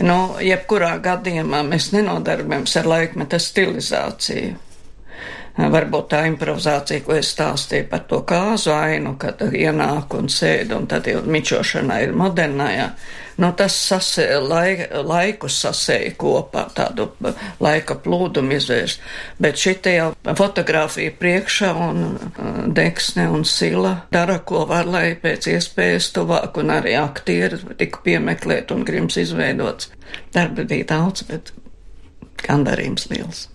Nu, 0.03 0.17
jebkurā 0.43 0.93
gadījumā 1.03 1.63
mēs 1.67 1.89
nenodarbojamies 1.95 2.75
ar 2.79 2.91
laikmeta 2.91 3.39
stilizāciju 3.43 4.53
varbūt 5.57 6.11
tā 6.13 6.21
improvizācija, 6.29 7.03
ko 7.05 7.17
es 7.17 7.31
stāstīju 7.35 7.89
par 7.91 8.05
to 8.09 8.21
kāzu 8.27 8.71
ainu, 8.75 9.15
kad 9.19 9.41
ienāk 9.41 10.15
un 10.17 10.29
sēd, 10.31 10.71
un 10.75 10.87
tad 10.87 11.09
jau 11.11 11.23
mičošana 11.27 12.01
ir 12.05 12.15
modernājā. 12.17 12.91
Nu, 13.41 13.49
tas 13.57 13.73
sasē, 13.73 14.25
laik, 14.43 14.83
laiku 15.07 15.49
sasēja 15.49 16.11
kopā, 16.19 16.65
tādu 16.77 17.07
laika 17.63 17.95
plūdumu 18.03 18.53
izvērst. 18.57 19.01
Bet 19.41 19.57
šitie 19.57 19.95
jau 19.95 20.09
fotografija 20.37 21.13
priekšā 21.17 21.71
un 21.87 22.03
deksne 22.75 23.29
un 23.31 23.45
sila 23.47 23.95
dara, 24.13 24.37
ko 24.45 24.65
var, 24.69 24.85
lai 24.85 25.15
pēc 25.19 25.49
iespējas 25.55 26.11
tuvāk 26.15 26.59
un 26.61 26.75
arī 26.75 26.97
aktieri 26.99 27.61
tika 27.79 28.03
piemeklēt 28.05 28.75
un 28.75 28.85
grims 28.87 29.17
izveidots. 29.17 29.89
Darba 30.35 30.67
bija 30.67 30.91
daudz, 30.93 31.25
bet 31.31 31.55
gandarījums 32.45 33.09
liels. 33.09 33.47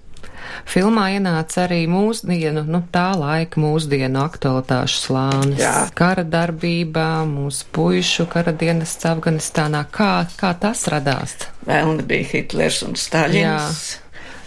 Filmā 0.68 1.08
ienāca 1.16 1.64
arī 1.66 1.82
mūsdienu, 1.90 2.64
nu 2.68 2.80
tā 2.92 3.10
laika 3.18 3.60
mūsdienu 3.60 4.22
aktualitāšu 4.22 5.02
slānis. 5.02 5.60
Jā. 5.60 5.75
Kara 5.96 6.25
darbība, 6.26 7.25
mūsu 7.28 7.68
puišu 7.76 8.28
kara 8.32 8.54
dienests 8.56 9.06
Afganistānā. 9.08 9.84
Kā, 9.92 10.26
kā 10.38 10.54
tas 10.60 10.86
radās? 10.92 11.36
Vēl 11.66 11.92
nebija 12.00 12.30
Hitlers 12.32 12.82
un 12.86 12.96
Staļins. 12.98 13.84
Jā. 13.92 14.02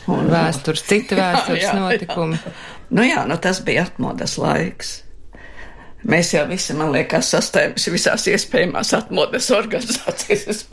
Un 0.09 0.31
vēstures, 0.31 0.87
citi 0.89 1.17
vēstures 1.19 1.61
jā, 1.61 1.75
jā, 1.75 1.77
notikumi. 1.83 2.41
Jā. 2.41 2.57
Nu 2.89 3.05
jā, 3.05 3.21
nu 3.29 3.37
tas 3.37 3.61
bija 3.65 3.85
atmodas 3.85 4.39
laiks. 4.41 4.97
Mēs 6.09 6.31
jau 6.31 6.45
visi, 6.47 6.73
man 6.79 6.93
liekas, 6.95 7.27
sastājāmies 7.33 7.89
visās 7.91 8.25
iespējamās 8.31 8.93
atmodas 8.95 9.49
organizācijas 9.51 10.63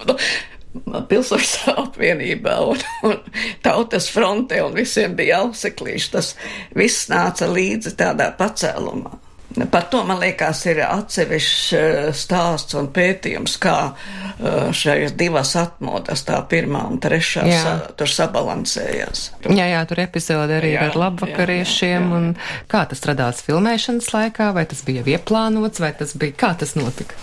pilsoņu 1.11 1.77
apvienībā 1.85 2.57
un, 2.71 2.83
un 3.09 3.45
tautas 3.65 4.09
frontē, 4.13 4.63
un 4.67 4.77
visiem 4.77 5.17
bija 5.19 5.43
auseklīši. 5.45 6.11
Tas 6.17 6.35
viss 6.77 7.09
nāca 7.13 7.49
līdzi 7.51 7.97
tādā 7.99 8.33
pacēlumā. 8.39 9.23
Par 9.71 9.87
to, 9.89 10.03
man 10.05 10.19
liekas, 10.21 10.59
ir 10.69 10.83
atsevišķs 10.85 11.77
eh, 11.79 12.09
stāsts 12.17 12.77
un 12.77 12.91
pētījums, 12.93 13.55
kā 13.63 13.77
eh, 13.89 14.67
šajās 14.77 15.15
divas 15.17 15.55
atmodas, 15.57 16.27
tā 16.29 16.43
pirmā 16.51 16.83
un 16.91 17.01
trešā, 17.01 17.47
jā. 17.49 17.63
sa, 17.63 17.73
tur 17.97 18.11
sabalansējās. 18.11 19.23
Jā, 19.49 19.71
jā, 19.73 19.81
tur 19.89 20.03
epizode 20.05 20.59
arī 20.59 20.75
jā, 20.75 20.91
ar 20.91 21.01
labvakariešiem, 21.07 21.89
jā, 21.89 22.03
jā, 22.03 22.11
jā. 22.11 22.19
un 22.19 22.69
kā 22.69 22.85
tas 22.91 23.01
radās 23.09 23.41
filmēšanas 23.47 24.13
laikā, 24.13 24.53
vai 24.57 24.67
tas 24.69 24.85
bija 24.85 25.07
ieplānots, 25.17 25.81
vai 25.81 25.95
tas 25.97 26.13
bija, 26.19 26.37
kā 26.45 26.53
tas 26.61 26.77
notika? 26.77 27.17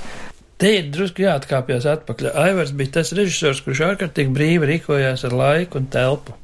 Te 0.64 0.70
ir 0.78 0.86
drusku 0.96 1.26
jāatkāpjas 1.26 1.84
atpakaļ. 1.92 2.30
Aivars 2.40 2.70
bija 2.80 2.94
tas 3.02 3.10
režisors, 3.18 3.60
kurš 3.66 3.82
ārkārtīgi 3.84 4.32
brīvi 4.32 4.70
rīkojās 4.70 5.26
ar 5.28 5.34
laiku 5.36 5.82
un 5.82 5.90
telpu. 5.92 6.38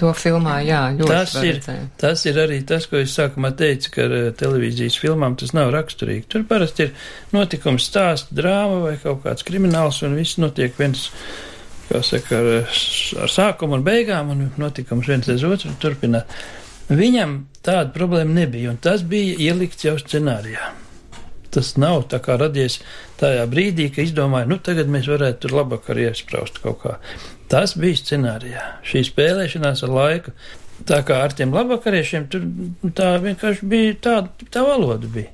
To 0.00 0.14
filmā, 0.16 0.54
jā, 0.64 0.78
ļoti 0.96 1.10
tas 1.12 1.34
ir, 1.44 1.58
tas 2.00 2.22
ir 2.26 2.38
arī 2.40 2.56
tas, 2.66 2.86
ko 2.88 2.98
es 2.98 3.12
sākumā 3.14 3.50
teicu, 3.56 3.90
ka 3.94 4.06
eh, 4.06 4.24
televīzijas 4.40 4.96
filmām 4.98 5.36
tas 5.38 5.52
nav 5.54 5.74
raksturīgi. 5.74 6.24
Tur 6.32 6.46
parasti 6.48 6.86
ir 6.86 6.94
notikums 7.36 7.90
stāsts, 7.90 8.32
drāma 8.34 8.80
vai 8.86 8.94
kaut 9.02 9.20
kāds 9.26 9.44
krimināls, 9.46 10.00
un 10.08 10.16
viss 10.16 10.40
notiek 10.40 10.72
viens, 10.80 11.04
kā 11.90 12.00
saka, 12.04 12.40
ar, 12.40 12.80
ar 13.28 13.34
sākumu 13.36 13.76
un 13.76 13.86
beigām, 13.86 14.32
un 14.32 14.48
notikums 14.56 15.12
viens 15.12 15.30
aiz 15.36 15.44
otru 15.46 15.76
turpināt. 15.84 16.32
Viņam 16.88 17.38
tāda 17.60 17.92
problēma 17.92 18.40
nebija, 18.40 18.72
un 18.72 18.80
tas 18.80 19.04
bija 19.04 19.36
ielikts 19.50 19.84
jau 19.84 19.98
scenārijā 20.00 20.72
tas 21.56 21.72
nav 21.80 22.06
tā 22.12 22.20
kā 22.24 22.36
radies 22.40 22.78
tajā 23.20 23.46
brīdī, 23.50 23.88
ka 23.94 24.04
izdomāja, 24.04 24.48
nu 24.50 24.60
tagad 24.62 24.92
mēs 24.92 25.08
varētu 25.10 25.46
tur 25.46 25.56
labāk 25.58 25.90
arī 25.92 26.10
iespraust 26.10 26.60
kaut 26.62 26.82
kā. 26.84 26.96
Tas 27.50 27.76
bija 27.78 27.98
scenārijā. 28.00 28.64
Šī 28.86 29.04
spēlēšanās 29.10 29.84
ar 29.86 29.94
laiku. 29.96 30.34
Tā 30.86 31.00
kā 31.08 31.22
ar 31.24 31.32
tiem 31.32 31.54
labākariešiem 31.56 32.26
tur 32.32 32.42
nu, 32.44 32.90
tā 32.96 33.14
vienkārši 33.22 33.68
bija 33.70 33.94
tā, 34.06 34.16
tā 34.52 34.64
valoda 34.66 35.08
bija. 35.08 35.32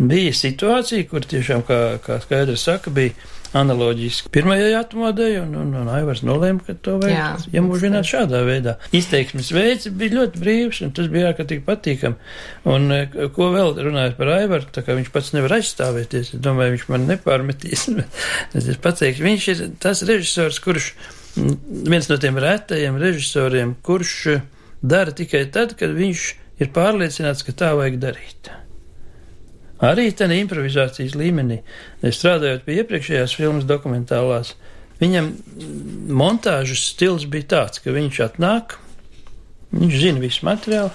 Bija 0.00 0.32
situācija, 0.32 1.04
kur 1.10 1.26
tiešām, 1.28 1.66
kā, 1.68 1.98
kā 2.00 2.16
skaidrs 2.22 2.64
saka, 2.64 2.92
bija 2.94 3.12
analoģiski 3.56 4.30
pirmajai 4.34 4.74
atmodai, 4.78 5.30
un, 5.40 5.54
un, 5.58 5.72
un 5.80 5.88
Aivars 5.90 6.22
nolēma, 6.26 6.62
ka 6.66 6.76
to 6.84 6.96
vajag 7.02 7.48
iemūžināt 7.56 8.06
šādā 8.06 8.42
veidā. 8.46 8.76
Izteiksmes 8.96 9.50
veids 9.54 9.88
bija 9.90 10.20
ļoti 10.20 10.42
brīvs, 10.42 10.82
un 10.86 10.92
tas 10.96 11.10
bija 11.10 11.32
ārkārtīgi 11.32 11.64
patīkami. 11.66 12.30
Un 12.70 12.94
eh, 12.94 13.16
ko 13.34 13.50
vēl 13.54 13.74
runājot 13.88 14.18
par 14.20 14.32
Aivaru, 14.36 14.70
tā 14.74 14.84
kā 14.86 14.94
viņš 14.98 15.10
pats 15.14 15.32
nevar 15.34 15.56
aizstāvēties, 15.58 16.34
es 16.36 16.44
domāju, 16.44 16.76
viņš 16.76 16.86
man 16.92 17.08
nepārmetīs. 17.10 17.88
es 18.60 18.70
pateikšu, 18.86 19.26
viņš 19.26 19.48
ir 19.54 19.64
tas 19.82 20.04
režisors, 20.06 20.62
kurš 20.62 20.92
viens 21.34 22.10
no 22.10 22.18
tiem 22.22 22.38
retajiem 22.42 22.98
režisoriem, 23.00 23.74
kurš 23.86 24.16
dara 24.80 25.14
tikai 25.14 25.44
tad, 25.52 25.74
kad 25.78 25.94
viņš 25.96 26.26
ir 26.60 26.74
pārliecināts, 26.74 27.44
ka 27.46 27.56
tā 27.56 27.74
vajag 27.78 28.00
darīt. 28.02 28.54
Arī 29.80 30.10
tādā 30.12 30.36
improvizācijas 30.36 31.14
līmenī, 31.16 31.62
strādājot 32.04 32.66
pie 32.66 32.80
iepriekšējās 32.82 33.36
filmas 33.38 33.64
dokumentālās, 33.68 34.52
viņam 35.00 35.30
montāžas 36.20 36.82
stils 36.92 37.24
bija 37.30 37.48
tāds, 37.54 37.80
ka 37.80 37.94
viņš 37.94 38.20
atnāk, 38.26 38.76
viņš 39.72 39.96
zina 40.02 40.20
visu 40.20 40.44
materiālu, 40.44 40.92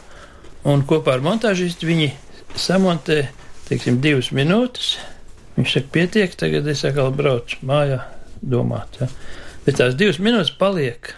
un 0.69 0.85
kopā 0.85 1.15
ar 1.17 1.25
montāžistu 1.25 1.89
viņi 1.89 2.11
samontē, 2.59 3.25
teiksim, 3.69 3.99
divas 4.03 4.29
minūtes. 4.35 4.95
Viņš 5.55 5.73
saka, 5.77 5.91
pietiek, 5.95 6.33
tagad 6.37 6.67
es 6.67 6.83
atkal 6.85 7.13
braucu 7.15 7.57
mājā 7.65 8.01
domāt. 8.41 8.99
Ja? 8.99 9.09
Bet 9.65 9.79
tās 9.79 9.95
divas 9.97 10.19
minūtes 10.21 10.53
paliek. 10.59 11.13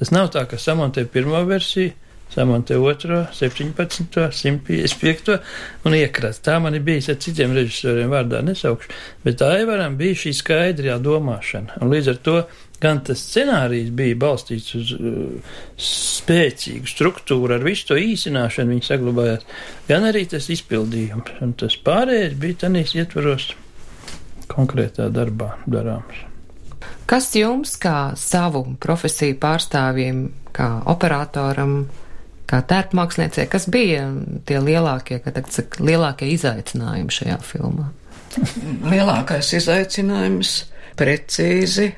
Tas 0.00 0.10
nav 0.16 0.30
tā, 0.34 0.46
ka 0.48 0.58
samontē 0.58 1.04
pirmo 1.12 1.42
versiju, 1.46 1.92
samontē 2.34 2.78
otro, 2.78 3.24
17, 3.34 4.30
155 4.30 5.36
un 5.84 5.96
iekrāt. 5.98 6.40
Tā 6.44 6.58
man 6.62 6.76
ir 6.78 6.84
bijis 6.86 7.10
ar 7.10 7.18
citiem 7.22 7.54
režisoriem 7.56 8.12
vārdā 8.12 8.42
nesaukšu, 8.46 8.90
bet 9.26 9.42
Aivaram 9.44 9.98
bija 10.00 10.24
šī 10.24 10.34
skaidrā 10.38 10.98
domāšana. 11.02 11.80
Un 11.82 11.92
līdz 11.92 12.12
ar 12.14 12.20
to 12.26 12.36
gan 12.80 13.02
tas 13.04 13.20
scenārijs 13.20 13.90
bija 13.96 14.16
balstīts 14.20 14.74
uz 14.78 14.92
uh, 14.96 15.56
spēcīgu 15.76 16.88
struktūru, 16.88 17.52
ar 17.56 17.66
visu 17.66 17.90
to 17.90 17.98
īsināšanu 18.00 18.76
viņi 18.76 18.86
saglabājās, 18.88 19.44
gan 19.90 20.08
arī 20.08 20.24
tas 20.30 20.48
izpildījums. 20.52 21.36
Un 21.44 21.54
tas 21.60 21.76
pārējais 21.84 22.38
bija 22.40 22.64
tanīs 22.64 22.96
ietvaros 22.96 23.50
konkrētā 24.50 25.10
darbā 25.14 25.54
darāms. 25.70 26.26
Kas 27.10 27.26
jums, 27.34 27.74
kā 27.80 28.12
savu 28.18 28.62
profesiju 28.80 29.36
pārstāvjiem, 29.42 30.22
kā 30.54 30.68
operatoram, 30.90 31.82
kā 32.50 32.60
tērpmāksliniecei, 32.66 33.46
kas 33.50 33.68
bija 33.70 34.08
tie 34.48 34.58
lielākie, 34.62 35.20
kad 35.22 35.38
saka, 35.52 35.82
lielākie 35.86 36.32
izaicinājumi 36.34 37.14
šajā 37.14 37.38
filmā? 37.46 37.90
Lielākais 38.90 39.52
izaicinājums 39.58 40.54
precīzi 40.98 41.90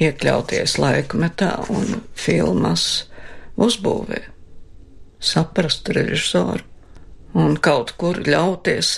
iekļauties 0.00 0.78
laikmetā 0.80 1.52
un 1.72 2.02
filmas 2.16 2.84
uzbūvē, 3.58 4.22
saprast 5.18 5.88
režisoru 5.94 6.64
un 7.38 7.58
kaut 7.62 7.94
kur 8.00 8.20
ļauties. 8.24 8.92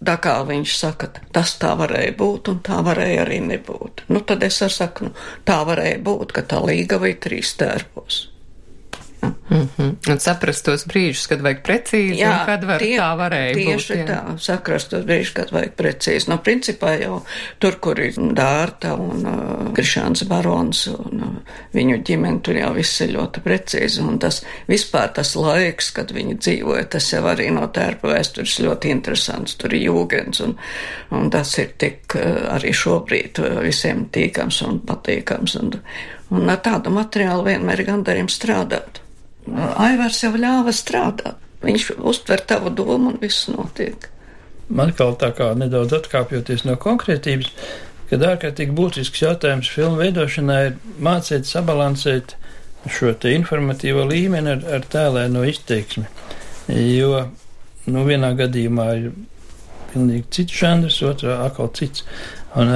Tā 0.00 0.14
kā 0.24 0.38
viņš 0.48 0.74
saka, 0.80 1.10
tas 1.36 1.52
tā 1.60 1.74
varēja 1.76 2.14
būt, 2.16 2.48
un 2.48 2.60
tā 2.64 2.78
varēja 2.84 3.26
arī 3.26 3.42
nebūt. 3.44 4.06
Nu, 4.08 4.22
tad 4.24 4.46
es 4.46 4.62
saku, 4.72 5.10
nu, 5.10 5.24
tā 5.44 5.58
varēja 5.68 5.98
būt, 6.06 6.32
ka 6.32 6.46
tā 6.48 6.62
līga 6.64 6.96
vai 7.02 7.12
trīs 7.20 7.52
tērpos. 7.60 8.22
Mm 9.50 9.68
-hmm. 9.76 10.12
Un 10.12 10.20
saprast 10.20 10.64
tos 10.64 10.84
brīžus, 10.86 11.26
kad 11.28 11.40
vajag 11.42 11.62
precīzi, 11.66 12.18
jā, 12.20 12.30
un 12.30 12.46
kad 12.46 12.64
var, 12.64 12.78
tie, 12.78 12.98
tā 12.98 13.08
varēja 13.18 13.54
tieši 13.54 13.72
būt. 13.72 13.96
Tieši 13.96 14.04
tā, 14.06 14.38
saprast 14.38 14.90
tos 14.90 15.04
brīžus, 15.04 15.32
kad 15.34 15.50
vajag 15.50 15.72
precīzi. 15.76 16.28
No 16.28 16.36
principā 16.38 16.92
jau 17.00 17.24
tur, 17.58 17.78
kur 17.80 18.00
ir 18.00 18.12
Dārta 18.14 18.94
un 18.94 19.26
uh, 19.26 19.72
Krišāns 19.74 20.22
Barons 20.28 20.86
un 20.86 21.22
uh, 21.22 21.58
viņu 21.74 22.02
ģimene, 22.02 22.40
tur 22.40 22.54
jau 22.54 22.74
viss 22.74 23.00
ir 23.00 23.10
ļoti 23.16 23.40
precīzi. 23.40 24.00
Un 24.00 24.18
tas 24.18 24.44
vispār 24.68 25.12
tas 25.14 25.34
laiks, 25.34 25.90
kad 25.90 26.12
viņi 26.12 26.38
dzīvoja, 26.38 26.84
tas 26.84 27.12
jau 27.12 27.26
arī 27.26 27.50
no 27.50 27.66
tērpa 27.66 28.08
vēstures 28.08 28.60
ļoti 28.60 28.90
interesants. 28.90 29.54
Tur 29.54 29.74
ir 29.74 29.82
jūgens 29.90 30.40
un, 30.40 30.56
un 31.10 31.30
tas 31.30 31.58
ir 31.58 31.74
tik 31.78 32.14
uh, 32.14 32.54
arī 32.54 32.70
šobrīd 32.72 33.38
uh, 33.38 33.60
visiem 33.66 34.06
tīkams 34.12 34.62
un 34.62 34.80
patīkams. 34.80 35.56
Un, 35.56 35.72
un 36.30 36.48
ar 36.48 36.62
tādu 36.62 36.90
materiālu 36.90 37.44
vienmēr 37.50 37.80
ir 37.80 37.86
gandarījums 37.90 38.38
strādāt. 38.38 38.99
Aivars 39.58 40.22
jau 40.22 40.32
ļāva 40.36 40.72
strādāt. 40.74 41.38
Viņš 41.60 41.90
uztver 42.08 42.40
tavu 42.48 42.72
domu 42.72 43.12
un 43.12 43.18
viss 43.20 43.48
notiek. 43.52 44.08
Man 44.70 44.94
kā 44.96 45.10
tā 45.20 45.32
kā 45.36 45.50
nedaudz 45.58 45.92
atkāpjoties 45.98 46.64
no 46.64 46.76
konkrētības, 46.80 47.50
kad 48.10 48.22
ārkārtīgi 48.26 48.74
būtisks 48.74 49.24
jautājums 49.24 49.70
filmu 49.70 50.00
veidošanā 50.00 50.58
ir 50.68 50.78
mācīt 51.02 51.48
sabalansēt 51.50 52.36
šo 52.90 53.12
te 53.20 53.34
informatīvo 53.36 54.06
līmeni 54.08 54.54
ar, 54.54 54.64
ar 54.78 54.86
tēlēno 54.92 55.42
izteiksmi. 55.50 56.06
Jo, 56.70 57.26
nu, 57.90 58.04
vienā 58.06 58.32
gadījumā 58.38 58.86
ir 59.00 59.10
pilnīgi 59.92 60.26
cits 60.36 60.58
žanrs, 60.62 61.00
otrā 61.04 61.40
atkal 61.44 61.72
cits. 61.76 62.06
Un, 62.58 62.72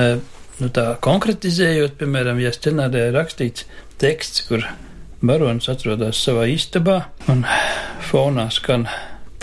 nu, 0.60 0.70
tā 0.74 0.86
konkretizējot, 1.04 1.96
piemēram, 2.02 2.42
ja 2.42 2.52
scenārijā 2.54 3.10
ir 3.10 3.16
rakstīts 3.16 3.68
teksts, 4.02 4.44
kur 4.50 4.66
Barons 5.24 5.70
atrodas 5.72 6.18
savā 6.20 6.44
istabā, 6.52 6.98
un 7.32 7.44
fonā 8.04 8.50
skan 8.52 8.82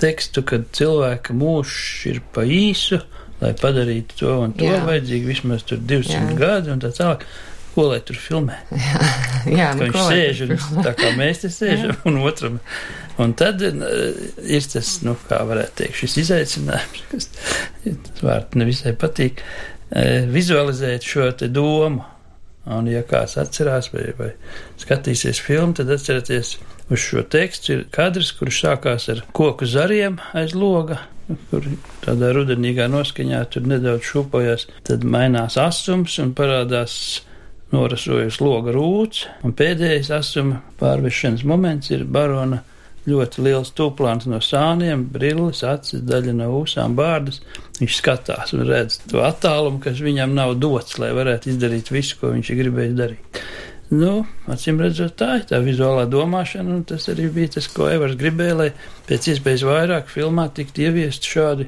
tekstu, 0.01 0.43
kad 0.45 0.67
cilvēka 0.77 1.33
mūžs 1.33 1.77
ir 2.11 2.19
pa 2.35 2.43
īsu, 2.45 2.99
lai 3.41 3.53
padarītu 3.57 4.19
to 4.19 4.35
un 4.43 4.53
to, 4.57 4.67
Jā. 4.69 4.83
vajadzīgi 4.85 5.31
vismaz 5.31 5.65
tur 5.65 5.81
200 5.89 6.13
Jā. 6.13 6.35
gadi 6.37 6.73
un 6.73 6.83
tā 6.83 6.91
tālāk. 6.93 7.25
Ko 7.71 7.85
lai 7.87 8.01
tur 8.03 8.17
filmē? 8.19 8.59
Jā, 8.75 9.01
jā 9.47 9.67
nu, 9.79 9.87
viņš 9.87 9.99
sēž 10.11 10.43
un 10.45 10.83
tā 10.83 10.91
kā 10.99 11.13
mēs 11.17 11.45
te 11.45 11.53
sēžam 11.55 11.95
un 12.11 12.21
otram. 12.27 12.59
Un 13.21 13.33
tad 13.39 13.63
uh, 13.63 14.21
ir 14.43 14.69
tas, 14.73 14.97
nu, 15.07 15.15
kā 15.29 15.39
varētu 15.47 15.79
teikt, 15.79 16.01
šis 16.03 16.17
izaicinājums, 16.25 17.05
kas 17.13 17.29
vārds 18.27 18.59
nevisai 18.59 18.93
patīk, 18.99 19.41
uh, 19.41 20.27
vizualizēt 20.35 21.07
šo 21.07 21.31
te 21.39 21.49
domu 21.49 22.03
Un, 22.69 22.85
ja 22.91 23.01
kāds 23.07 23.39
atcerās 23.41 23.89
vai, 23.93 24.11
vai 24.17 24.29
skatīsies 24.81 25.39
filmu, 25.41 25.73
tad 25.77 25.89
atcerieties 25.89 26.57
uz 26.91 27.01
šo 27.01 27.23
tekstu. 27.25 27.73
Ir 27.73 27.87
kadrs, 27.93 28.33
kurš 28.37 28.61
sākās 28.65 29.07
ar 29.09 29.23
koku 29.33 29.65
zariem 29.65 30.19
aiz 30.37 30.53
loga, 30.53 30.99
kur 31.49 31.65
tādā 32.05 32.31
rudenīgā 32.35 32.85
noskaņā 32.91 33.41
tur 33.53 33.65
nedaudz 33.71 34.05
šūpojas, 34.11 34.67
tad 34.87 35.05
mainās 35.07 35.57
asums 35.61 36.19
un 36.21 36.35
parādās 36.37 36.93
norasojas 37.71 38.41
loga 38.43 38.75
rūts, 38.75 39.25
un 39.47 39.55
pēdējais 39.57 40.11
asuma 40.13 40.61
pārvešanas 40.81 41.45
moments 41.47 41.89
ir 41.93 42.03
barona 42.05 42.61
ļoti 43.09 43.43
liels 43.45 43.71
tūplāns 43.77 44.27
no 44.29 44.37
sāniem, 44.43 45.07
brilles, 45.13 45.63
acis, 45.65 46.03
daļa 46.05 46.35
no 46.37 46.51
ūsām, 46.59 46.95
bārdas. 46.97 47.41
Viņš 47.79 47.97
skatās 47.97 48.53
un 48.53 48.65
redz 48.69 48.99
to 49.09 49.23
attālumu, 49.25 49.81
kas 49.81 50.01
viņam 50.03 50.35
nav 50.37 50.55
dots, 50.61 50.99
lai 51.01 51.09
varētu 51.17 51.53
izdarīt 51.53 51.89
visu, 51.93 52.19
ko 52.19 52.33
viņš 52.35 52.51
gribēja 52.59 52.97
darīt. 52.99 53.41
Nu, 53.91 54.21
acīm 54.47 54.77
redzot, 54.79 55.17
tā 55.19 55.41
ir 55.41 55.47
tā 55.49 55.57
vizuālā 55.63 56.05
domāšana, 56.07 56.77
un 56.77 56.83
tas 56.87 57.09
arī 57.11 57.25
bija 57.33 57.57
tas, 57.57 57.67
ko 57.73 57.89
Evers 57.91 58.15
gribēja, 58.19 58.53
lai 58.55 58.69
pēc 59.09 59.33
iespējas 59.33 59.65
vairāk 59.67 60.07
filmā 60.13 60.45
tiktu 60.55 60.85
ieviest 60.85 61.27
šādi 61.27 61.67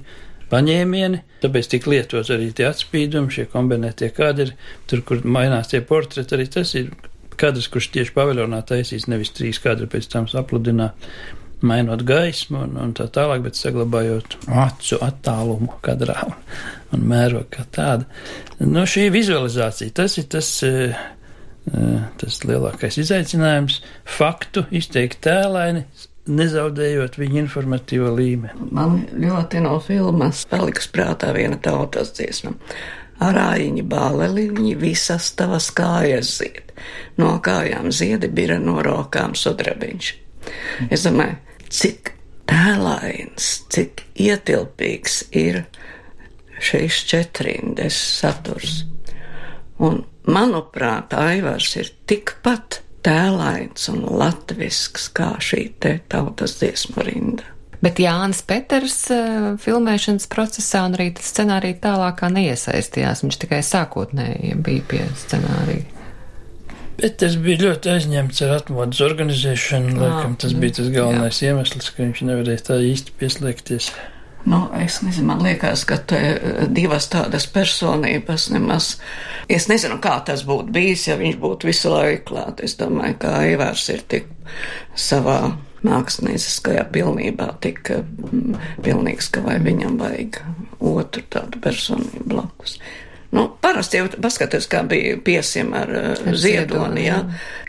paņēmieni, 0.54 1.20
tāpēc 1.44 1.72
tik 1.74 1.90
lietot 1.92 2.30
arī 2.32 2.54
tie 2.56 2.70
atspīdumi, 2.70 3.34
šie 3.34 3.50
kombinētie 3.52 4.14
kadri, 4.16 4.54
tur, 4.88 5.04
kur 5.04 5.26
mainās 5.26 5.74
tie 5.74 5.82
portreti, 5.84 6.38
arī 6.38 6.48
tas 6.54 6.72
ir 6.80 6.94
kadrs, 7.40 7.70
kurš 7.72 7.92
tieši 7.94 8.14
paviljonā 8.16 8.62
taisīs 8.68 9.08
nevis 9.12 9.34
trīs 9.36 9.60
kadri, 9.64 9.88
pēc 9.90 10.10
tam 10.12 10.28
sapludinā, 10.32 10.92
mainot 11.64 12.04
gaismu 12.08 12.66
un, 12.66 12.78
un 12.84 12.94
tā 12.98 13.08
tālāk, 13.14 13.44
bet 13.46 13.58
saglabājot 13.60 14.38
acu 14.52 15.00
attālumu 15.06 15.78
kadrā 15.86 16.18
un, 16.28 16.38
un 16.96 17.06
mērogu 17.14 17.48
kā 17.56 17.66
tādu. 17.72 18.08
Nu, 18.60 18.84
šī 18.90 19.08
vizualizācija, 19.14 19.94
tas 19.96 20.18
ir 20.20 20.28
tas, 20.34 20.50
eh, 20.68 20.98
tas 22.20 22.42
lielākais 22.44 23.00
izaicinājums- 23.00 23.80
faktu 24.18 24.66
izteikt 24.76 25.24
tēlaini, 25.24 25.86
nezaudējot 26.28 27.18
viņa 27.20 27.40
informatīvo 27.44 28.12
līmeni. 28.16 28.72
Man 28.72 29.06
ļoti 29.12 29.64
no 29.64 29.78
filmas 29.84 30.46
paliks 30.52 30.88
prātā 30.92 31.34
viena 31.36 31.60
tautas 31.60 32.14
dziesma. 32.16 32.56
Arāņi 33.22 33.84
bāleliņi 33.86 34.74
visas 34.80 35.30
tavas 35.38 35.70
kājas 35.76 36.38
zied. 36.40 36.74
No 37.18 37.38
kājām 37.44 37.92
ziedi 37.94 38.28
bira 38.28 38.58
no 38.60 38.82
rokām 38.86 39.36
sudrabiņš. 39.38 40.10
Es 40.92 41.06
domāju, 41.06 41.38
cik 41.70 42.14
tēlains, 42.50 43.52
cik 43.72 44.04
ietilpīgs 44.20 45.22
ir 45.32 45.64
šīs 46.64 47.04
četrindes 47.10 47.98
saturs. 48.20 48.84
Un, 49.84 50.04
manuprāt, 50.30 51.14
Aivars 51.18 51.74
ir 51.80 51.92
tikpat 52.10 52.82
tēlains 53.04 53.90
un 53.92 54.06
latvisks 54.20 55.10
kā 55.16 55.34
šī 55.44 55.64
te 55.84 55.98
tautas 56.12 56.58
dziesmu 56.60 57.04
rinda. 57.08 57.50
Bet 57.84 58.00
Jānis 58.00 58.40
Peters 58.48 58.96
uh, 59.12 59.50
filmēšanas 59.60 60.30
procesā 60.32 60.86
un 60.88 60.96
arī 60.96 61.10
scenārija 61.20 61.82
tālākā 61.84 62.30
neiesaistījās. 62.32 63.26
Viņš 63.26 63.40
tikai 63.42 63.60
sākotnēji 63.68 64.56
bija 64.64 64.86
pie 64.88 65.02
scenārija. 65.26 65.90
Bet 67.02 67.18
tas 67.20 67.36
bija 67.42 67.60
ļoti 67.66 67.90
aizņemts 67.96 68.42
ar 68.46 68.56
atmodas 68.62 69.02
organizēšanu. 69.04 69.98
Laikam 70.00 70.38
tas 70.40 70.54
bija 70.56 70.78
tas 70.80 70.92
galvenais 70.94 71.42
jā. 71.42 71.52
iemesls, 71.52 71.90
ka 71.92 72.06
viņš 72.06 72.22
nevarēja 72.30 72.68
tā 72.70 72.78
īsti 72.86 73.16
pieslēgties. 73.20 73.90
Nu, 74.46 74.60
es 74.76 75.00
nezinu, 75.04 75.30
man 75.30 75.44
liekas, 75.44 75.86
ka 75.88 75.98
te 76.12 76.20
divas 76.76 77.08
tādas 77.12 77.46
personības 77.52 78.50
nemaz. 78.52 78.90
Es 79.52 79.70
nezinu, 79.72 80.00
kā 80.04 80.18
tas 80.28 80.44
būtu 80.48 80.72
bijis, 80.76 81.08
ja 81.08 81.16
viņš 81.20 81.38
būtu 81.40 81.72
visu 81.72 81.92
laiku 81.94 82.34
klāt. 82.34 82.64
Es 82.64 82.76
domāju, 82.80 83.20
ka 83.24 83.38
Ivārs 83.48 83.88
ir 83.92 84.04
tik 84.12 84.28
savā 85.00 85.40
mākslinieckajā 85.88 86.84
pilnībā 86.94 87.50
tik 87.64 87.94
mm, 88.00 88.60
pilnīgs, 88.86 89.32
ka 89.34 89.44
vai 89.46 89.58
viņam 89.64 89.98
vajag 90.02 90.44
otru 90.84 91.24
tādu 91.32 91.62
personību 91.64 92.28
blakus. 92.34 92.78
Nu, 93.34 93.48
parasti 93.62 93.98
jau 93.98 94.10
paskatās, 94.22 94.68
kā 94.70 94.84
bija 94.86 95.16
piesim 95.26 95.74
ar, 95.74 95.90
ar 96.14 96.36
ziedoni, 96.38 97.08
jā. 97.08 97.18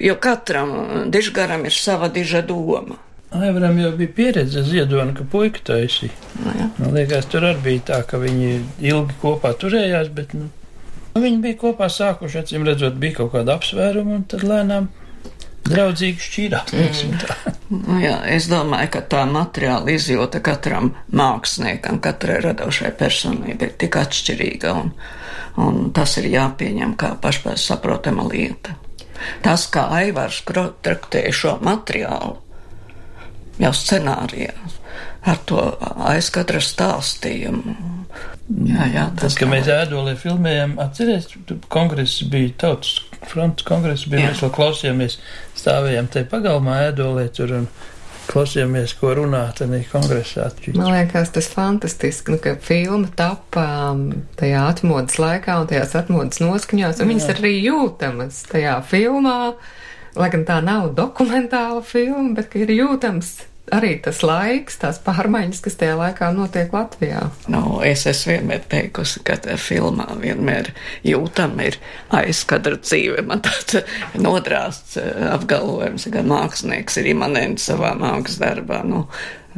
jo 0.02 0.16
katram 0.20 0.74
dižgaram 1.12 1.64
ir 1.64 1.72
sava 1.72 2.10
diža 2.12 2.42
doma. 2.44 2.98
Aivaram 3.34 3.78
jau 3.80 3.90
bija 3.96 4.12
pieredze 4.14 4.62
ziedoni, 4.62 5.14
ka 5.16 5.24
puika 5.30 5.62
taisīja. 5.72 6.12
Nu, 6.44 6.52
Man 6.78 6.92
liekas, 6.94 7.26
tur 7.32 7.48
arī 7.48 7.64
bija 7.64 7.86
tā, 7.88 8.02
ka 8.06 8.20
viņi 8.22 8.50
ilgi 8.84 9.16
kopā 9.22 9.54
turējās, 9.58 10.12
bet, 10.14 10.36
nu, 10.38 10.50
viņi 11.16 11.40
bija 11.42 11.58
kopā 11.64 11.88
sākuši, 11.90 12.42
acīm 12.44 12.68
redzot, 12.68 13.00
bija 13.00 13.22
kaut 13.22 13.32
kāda 13.32 13.56
apsvēruma, 13.56 14.20
un 14.20 14.28
tad 14.30 14.44
lēnām 14.46 14.92
draudzīgi 15.68 16.24
šķīrās. 16.28 16.74
Mm. 16.76 17.54
Nu, 17.74 17.98
jā, 18.02 18.18
es 18.30 18.46
domāju, 18.50 18.90
ka 18.94 19.02
tā 19.10 19.24
materiāla 19.28 19.94
izjūta 19.94 20.42
katram 20.44 20.92
māksliniekam, 21.16 22.00
katrai 22.04 22.38
radošai 22.44 22.92
personībai 22.98 23.70
ir 23.70 23.76
tik 23.80 23.98
atšķirīga, 23.98 24.74
un, 24.82 24.92
un 25.64 25.90
tas 25.96 26.18
ir 26.20 26.28
jāpieņem 26.34 26.94
kā 27.00 27.14
pašpēc 27.22 27.60
saprotama 27.64 28.26
lieta. 28.28 28.76
Tas, 29.44 29.66
kā 29.72 29.86
Aivars 30.02 30.42
traktēja 30.44 31.32
šo 31.32 31.56
materiālu, 31.64 32.36
jau 33.62 33.72
scenārijā, 33.74 34.52
ar 35.24 35.40
to 35.48 35.64
aizkatra 36.10 36.60
stāstījumu. 36.60 37.76
Jā, 38.68 38.86
jā, 38.92 39.04
tas, 39.16 39.32
Tad, 39.32 39.40
kad 39.40 39.52
mēs 39.54 39.68
ēdolē 39.72 40.18
filmējām, 40.20 40.76
atceries, 40.84 41.30
kongress 41.72 42.20
bija 42.28 42.52
tautas 42.60 42.98
fronts 43.30 43.66
kongress 43.66 44.08
bija, 44.10 44.30
mēs 44.30 44.44
vēl 44.44 44.52
klausījāmies, 44.54 45.18
stāvējām 45.58 46.10
te 46.12 46.24
pagalmā 46.28 46.80
ēdolē 46.90 47.28
tur 47.34 47.54
un 47.60 47.68
klausījāmies, 48.30 48.94
ko 48.98 49.12
runā 49.18 49.42
tādā 49.56 49.80
kongresā. 49.90 50.48
Man 50.74 50.92
liekas, 50.94 51.32
tas 51.34 51.48
fantastiski, 51.52 52.34
nu, 52.34 52.40
ka 52.42 52.56
filma 52.62 53.10
tapa 53.16 53.64
um, 53.92 54.06
tajā 54.40 54.64
atmodas 54.70 55.18
laikā 55.20 55.58
un 55.60 55.70
tajās 55.70 55.96
atmodas 56.00 56.40
noskaņās, 56.42 57.00
un 57.00 57.04
Jā. 57.04 57.10
viņas 57.12 57.32
arī 57.36 57.56
jūtamas 57.66 58.44
tajā 58.52 58.78
filmā. 58.88 59.54
lai 60.14 60.28
gan 60.30 60.44
tā 60.46 60.60
nav 60.62 60.92
dokumentāla 60.94 61.82
filma, 61.82 62.36
bet 62.36 62.54
ir 62.54 62.70
jūtams 62.70 63.34
arī 63.72 63.94
tas 64.04 64.20
laiks, 64.24 64.76
tās 64.82 64.98
pārmaiņas, 65.04 65.60
kas 65.64 65.78
tajā 65.80 65.94
laikā 65.98 66.28
notiek 66.36 66.72
Latvijā. 66.74 67.22
Nu, 67.52 67.78
es 67.86 68.04
esmu 68.10 68.34
vienmēr 68.34 68.64
teikusi, 68.70 69.22
ka 69.24 69.38
filmā 69.60 70.08
vienmēr 70.20 70.72
jūtam 71.06 71.56
ir 71.64 71.78
aizkadra 72.14 72.78
dzīve. 72.82 73.24
Man 73.28 73.44
tāds 73.44 73.80
nodrāsts 74.20 74.98
eh, 75.00 75.12
apgalvojums, 75.32 76.08
ka 76.12 76.24
mākslinieks 76.26 77.00
ir 77.00 77.12
imanents 77.14 77.70
savā 77.70 77.94
mākslas 77.98 78.40
darbā. 78.42 78.82
Nu, 78.88 79.06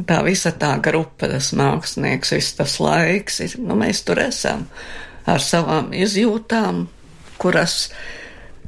tā 0.07 0.21
visa 0.27 0.53
tā 0.55 0.75
grupa, 0.83 1.29
tas 1.33 1.51
mākslinieks, 1.57 2.35
viss 2.37 2.55
tas 2.59 2.77
laiks, 2.83 3.41
ir, 3.43 3.57
nu, 3.63 3.77
mēs 3.79 4.05
tur 4.07 4.21
esam 4.23 4.67
ar 5.27 5.43
savām 5.43 5.91
izjūtām, 5.97 6.85
kuras 7.41 7.89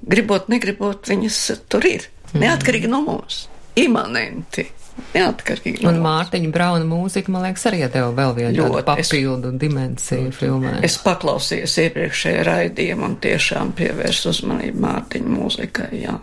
gribot, 0.09 0.49
negribot, 0.51 1.07
viņas 1.07 1.39
tur 1.71 1.87
ir. 1.87 2.09
Neatkarīgi 2.37 2.89
no 2.91 2.99
mums, 3.01 3.47
imanenti. 3.79 4.67
Neatkarīgi. 5.13 5.85
Un 5.89 5.99
Mārtiņa 6.03 6.51
Brauna 6.53 6.87
mūzika, 6.87 7.31
man 7.33 7.47
liekas, 7.47 7.65
arī 7.69 7.81
deva 7.85 8.09
vēl 8.15 8.35
vienu 8.37 8.65
tādu 8.65 8.83
papildu 8.87 9.53
es, 9.53 9.59
dimensiju 9.61 10.33
filmai. 10.35 10.75
Es 10.85 10.99
paklausījos 11.03 11.77
iepriekšējā 11.85 12.43
raidījumā 12.47 13.09
un 13.09 13.15
tiešām 13.23 13.73
pievērsu 13.77 14.33
uzmanību 14.33 14.83
Mārtiņa 14.85 15.33
mūzikai, 15.37 15.89
jā. 16.03 16.17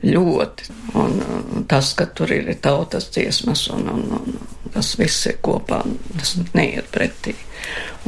Ļoti. 0.00 0.70
Un, 0.96 1.18
un 1.56 1.66
tas, 1.68 1.92
ka 1.96 2.06
tur 2.16 2.32
ir 2.32 2.48
tautas 2.64 3.10
dziesmas 3.12 3.66
un, 3.74 3.90
un, 3.92 4.06
un 4.16 4.38
tas 4.72 4.94
viss 4.98 5.26
ir 5.28 5.36
kopā, 5.44 5.82
tas 6.16 6.36
neiet 6.56 6.88
pretī. 6.94 7.34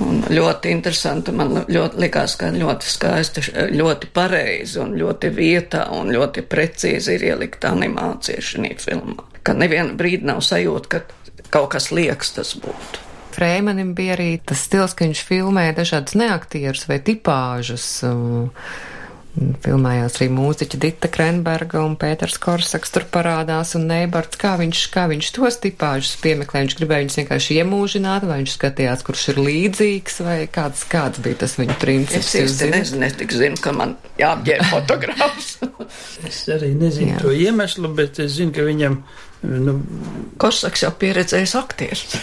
Un 0.01 0.23
ļoti 0.33 0.73
interesanti, 0.73 1.35
man 1.37 1.67
ļoti 1.69 2.01
likās, 2.01 2.39
ka 2.41 2.49
ļoti 2.55 2.89
skaisti, 2.89 3.45
ļoti 3.77 4.09
pareizi 4.15 4.81
un 4.81 4.97
ļoti 4.97 5.33
vietā 5.37 5.85
un 5.93 6.09
ļoti 6.15 6.47
precīzi 6.49 7.19
ir 7.19 7.29
ielikta 7.35 7.75
animācija 7.77 8.41
šī 8.41 8.73
filmā 8.81 9.32
ka 9.43 9.57
nevienu 9.59 9.97
brīdi 9.99 10.29
nav 10.29 10.43
sajūta, 10.47 10.89
ka 10.89 11.49
kaut 11.53 11.73
kas 11.75 11.91
liekas 11.95 12.35
tas 12.39 12.55
būtu. 12.59 13.09
Frēmanim 13.33 13.95
bija 13.97 14.17
arī 14.17 14.31
tas 14.45 14.67
stils, 14.67 14.93
ka 14.97 15.07
viņš 15.09 15.21
filmē 15.29 15.71
dažādas 15.77 16.17
neaktierus 16.21 16.85
vai 16.91 16.99
tipāžus. 17.05 17.87
Filmējās 19.33 20.19
arī 20.19 20.27
mūziķa 20.29 20.77
Dita 20.77 21.09
Krenberga 21.09 21.81
un 21.81 21.95
Pēters 21.97 22.35
Korsaks 22.37 22.93
tur 22.93 23.07
parādās 23.09 23.71
un 23.79 23.87
Neibards, 23.89 24.37
kā 24.37 24.59
viņš, 24.61 24.83
kā 24.93 25.07
viņš 25.09 25.31
tos 25.39 25.57
tipāžus 25.63 26.19
piemeklē. 26.21 26.67
Viņš 26.67 26.77
gribēja 26.77 27.07
viņus 27.07 27.17
vienkārši 27.23 27.57
iemūžināt, 27.63 28.29
vai 28.29 28.43
viņš 28.43 28.59
skatījās, 28.59 29.07
kurš 29.09 29.25
ir 29.33 29.41
līdzīgs, 29.49 30.21
vai 30.29 30.37
kāds, 30.53 30.85
kāds 30.93 31.25
bija 31.25 31.41
tas 31.47 31.57
viņa 31.57 31.79
princips. 31.81 32.29
Es 32.29 32.37
īsti 32.43 32.71
nezinu, 32.75 33.09
es 33.09 33.17
tik 33.25 33.33
zinu, 33.33 33.57
ka 33.65 33.73
man 33.73 33.97
jāapģēr 34.21 34.69
fotogrāfs. 34.75 35.55
es 36.29 36.45
arī 36.53 36.75
nezinu 36.77 37.15
Jā. 37.15 37.25
to 37.25 37.33
iemeslu, 37.33 37.89
bet 37.97 38.21
es 38.21 38.37
zinu, 38.37 38.53
ka 38.53 38.69
viņam 38.69 39.01
Nu, 39.43 39.77
Korsaks 40.41 40.85
jau 40.85 40.93
pieredzējis 40.99 41.55
aktieris. 41.59 42.17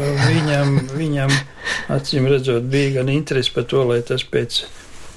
Viņam, 0.00 0.76
viņam, 0.94 1.32
acīm 1.92 2.26
redzot, 2.30 2.66
bija 2.70 3.00
gan 3.00 3.10
interesi 3.12 3.52
par 3.54 3.66
to, 3.70 3.82
lai 3.88 4.00
tas 4.06 4.22
pēc, 4.26 4.62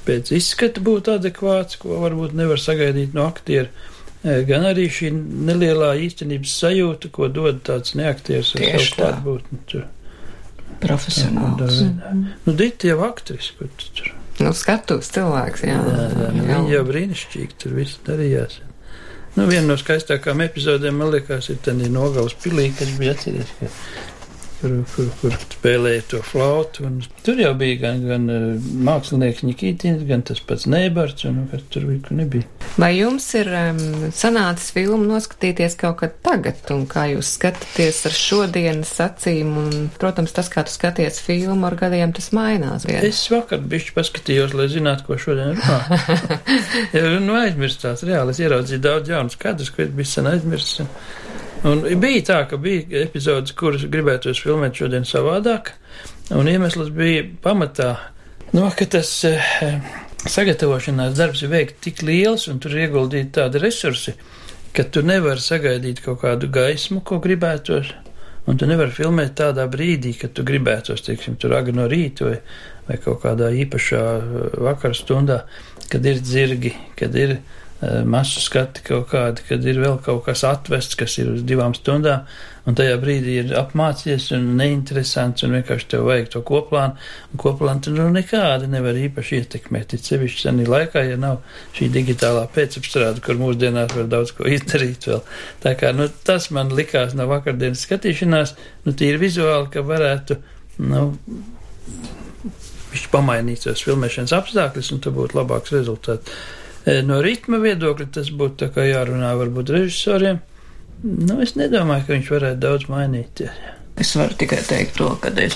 pēc 0.08 0.34
izskata 0.38 0.82
būtu 0.84 1.16
adekvāts, 1.18 1.78
ko 1.82 2.02
varbūt 2.04 2.34
nevar 2.38 2.62
sagaidīt 2.62 3.14
no 3.18 3.28
aktiera, 3.30 3.70
e, 4.24 4.42
gan 4.50 4.66
arī 4.70 4.88
šī 4.92 5.12
nelielā 5.14 5.94
īstenības 6.08 6.58
sajūta, 6.64 7.14
ko 7.14 7.30
dod 7.34 7.62
tāds 7.70 7.96
neaktieris 8.00 8.56
ar 8.58 8.66
savu 8.66 8.90
klātbūtni. 8.98 9.86
Profesionāls. 10.84 11.80
Nu, 12.44 12.58
Dita 12.58 12.90
jau 12.90 13.00
aktris, 13.06 13.54
kur 13.58 13.70
tur. 13.78 14.14
Nu, 14.42 14.50
skatos 14.58 15.12
cilvēks, 15.14 15.64
jā. 15.70 15.78
jā, 15.78 16.06
jā, 16.10 16.30
nu, 16.34 16.44
jā. 16.44 16.58
Viņa 16.58 16.74
jau 16.74 16.86
brīnišķīgi 16.90 17.60
tur 17.62 17.76
viss 17.78 18.02
darījās. 18.08 18.58
Nu, 19.34 19.48
viena 19.50 19.66
no 19.72 19.78
skaistākajām 19.82 20.44
epizodēm, 20.46 21.00
man 21.02 21.10
liekas, 21.14 21.50
ir 21.50 21.58
tā 21.66 21.74
nogales 21.74 22.36
pilī, 22.44 22.68
kas 22.78 22.92
bija 23.00 23.16
atceries, 23.16 23.50
ka 23.58 23.70
kur, 24.64 24.76
kur, 24.96 25.10
kur 25.20 25.36
spēlēja 25.42 26.04
to 26.14 26.20
flautu. 26.26 26.88
Tur 27.26 27.40
jau 27.42 27.52
bija 27.60 27.80
gan, 27.82 28.02
gan 28.08 28.28
uh, 28.32 28.46
mākslinieks 28.88 29.44
Nikītins, 29.46 30.06
gan 30.08 30.24
tas 30.28 30.40
pats 30.44 30.66
Nēbards, 30.72 31.26
un 31.28 31.42
tur 31.74 31.88
bija, 31.90 32.16
nebija. 32.16 32.48
Vai 32.80 32.94
jums 32.96 33.28
ir 33.38 33.50
um, 33.54 33.82
sanācis 34.16 34.72
filmu 34.76 35.04
noskatīties 35.10 35.76
kaut 35.80 36.00
kad 36.02 36.16
tagad, 36.26 36.62
un 36.74 36.86
kā 36.90 37.06
jūs 37.12 37.36
skatāties 37.38 38.04
ar 38.08 38.18
šodienas 38.18 38.94
acīm, 39.04 39.52
un, 39.66 39.90
protams, 40.02 40.36
tas, 40.36 40.50
kā 40.54 40.66
tu 40.68 40.74
skaties 40.74 41.20
filmu 41.24 41.68
ar 41.70 41.78
gadiem, 41.80 42.16
tas 42.16 42.32
mainās. 42.36 42.88
Vien. 42.88 43.04
Es 43.06 43.22
vakar 43.34 43.62
bišķi 43.74 43.98
paskatījos, 43.98 44.56
lai 44.58 44.70
zinātu, 44.72 45.10
ko 45.10 45.20
šodien 45.22 45.60
runā. 45.60 46.00
ja, 46.96 47.06
nu, 47.20 47.36
aizmirstās, 47.42 48.06
reāli, 48.08 48.34
es 48.34 48.42
ieraudzīju 48.44 48.84
daudz 48.84 49.14
jaunus 49.14 49.38
kadrus, 49.40 49.74
ko 49.74 49.86
es 49.86 49.94
biju 49.94 50.14
sen 50.16 50.32
aizmirsis. 50.32 50.82
Un 51.64 51.80
bija 51.96 52.24
tā, 52.28 52.38
ka 52.52 52.58
bija 52.60 53.06
epizodes, 53.06 53.54
kuras 53.56 53.86
gribētos 53.88 54.42
filmēt 54.44 54.82
šodien 54.82 55.06
savādāk, 55.08 55.72
un 56.36 56.50
iemesls 56.52 56.90
bija 56.92 57.24
pamatā, 57.46 57.94
no, 58.52 58.66
ka 58.76 58.88
tas 58.98 59.12
eh, 59.30 59.78
sagatavošanās 60.28 61.16
darbs 61.16 61.46
ir 61.46 61.54
veikt 61.54 61.80
tik 61.86 62.04
liels 62.04 62.50
un 62.52 62.60
tur 62.60 62.76
ieguldīt 62.76 63.32
tādi 63.40 63.64
resursi, 63.64 64.12
ka 64.76 64.84
tu 64.92 65.06
nevari 65.08 65.40
sagaidīt 65.40 66.04
kaut 66.04 66.20
kādu 66.26 66.52
gaismu, 66.52 67.00
ko 67.00 67.22
gribētos. 67.24 67.94
Un 68.44 68.60
tu 68.60 68.68
nevari 68.68 68.92
filmēt 68.92 69.38
tādā 69.40 69.64
brīdī, 69.72 70.18
kad 70.20 70.34
tu 70.36 70.44
gribētos, 70.44 71.06
teiksim, 71.06 71.40
tur 71.40 71.56
agri 71.56 71.72
no 71.78 71.88
rīta 71.88 72.28
vai, 72.28 72.38
vai 72.90 73.00
kaut 73.00 73.24
kādā 73.24 73.54
īpašā 73.64 74.06
eh, 74.20 74.62
vakara 74.68 75.00
stundā, 75.00 75.46
kad 75.88 76.12
ir 76.12 76.20
dzirgi, 76.20 76.76
kad 77.00 77.16
ir 77.16 77.38
Eh, 77.38 77.63
masu 78.06 78.42
skati 78.44 78.84
kaut 78.86 79.10
kādi, 79.12 79.44
kad 79.48 79.66
ir 79.66 79.80
vēl 79.82 80.00
kaut 80.04 80.24
kas 80.28 80.44
atvests, 80.48 80.98
kas 81.00 81.18
ir 81.20 81.32
uz 81.34 81.44
divām 81.48 81.74
stundām, 81.76 82.28
un 82.68 82.78
tajā 82.78 82.96
brīdī 83.02 83.36
ir 83.42 83.54
apmācies 83.60 84.30
un 84.36 84.54
neinteresants, 84.60 85.44
un 85.44 85.56
vienkārši 85.58 85.90
tev 85.94 86.06
vajag 86.08 86.30
to 86.36 86.42
koplānu, 86.48 86.96
un 87.34 87.42
koplānu 87.44 87.84
tu 87.84 87.94
nu 87.96 88.08
nekādi 88.14 88.70
nevar 88.72 89.00
īpaši 89.00 89.42
ietekmēt, 89.42 89.98
it 89.98 90.08
sevišķi 90.08 90.46
senī 90.46 90.68
laikā, 90.70 91.04
ja 91.10 91.20
nav 91.20 91.42
šī 91.76 91.90
digitālā 91.94 92.46
pēcapstrāde, 92.56 93.24
kur 93.26 93.40
mūsdienās 93.42 93.96
var 93.98 94.10
daudz 94.12 94.36
ko 94.38 94.48
izdarīt 94.48 95.10
vēl. 95.10 95.24
Tā 95.66 95.76
kā, 95.80 95.92
nu, 95.98 96.08
tas 96.28 96.50
man 96.56 96.72
likās 96.76 97.18
no 97.20 97.28
vakardienas 97.32 97.84
skatīšanās, 97.88 98.56
nu, 98.88 98.96
tīri 98.96 99.26
vizuāli, 99.26 99.72
ka 99.74 99.84
varētu, 99.88 100.40
nu, 100.88 101.06
viņš 102.94 103.08
pamainīt 103.12 103.66
tos 103.66 103.84
filmēšanas 103.84 104.36
apstākļus, 104.38 104.92
un 104.96 105.02
tur 105.04 105.18
būtu 105.18 105.42
labāks 105.42 105.74
rezultāts. 105.76 106.44
E, 106.84 107.00
no 107.06 107.22
ritma 107.24 107.62
viedokļa 107.64 108.10
tas 108.18 108.32
būtu 108.36 108.68
jārunā 108.84 109.32
varbūt 109.40 109.72
režisoriem. 109.72 110.42
Nu, 111.04 111.40
es 111.44 111.56
nedomāju, 111.60 112.08
ka 112.08 112.16
viņš 112.18 112.32
varētu 112.32 112.60
daudz 112.64 112.90
mainīties. 112.92 113.64
Es 114.00 114.16
varu 114.18 114.36
tikai 114.40 114.60
teikt 114.66 114.98
to, 114.98 115.12
ka 115.22 115.30
es, 115.40 115.56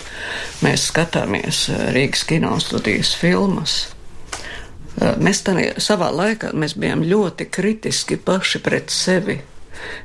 mēs 0.63 0.87
skatāmies 0.91 1.65
e, 1.73 1.77
Rīgas 1.95 2.23
kinostudijas 2.29 3.11
filmas. 3.19 3.75
E, 5.01 5.13
mēs 5.19 5.43
tā 5.43 5.57
savā 5.83 6.13
laikā 6.15 6.53
bijām 6.79 7.03
ļoti 7.07 7.49
kritiski 7.51 8.19
paši 8.23 8.63
pret 8.63 8.93
sevi, 8.93 9.39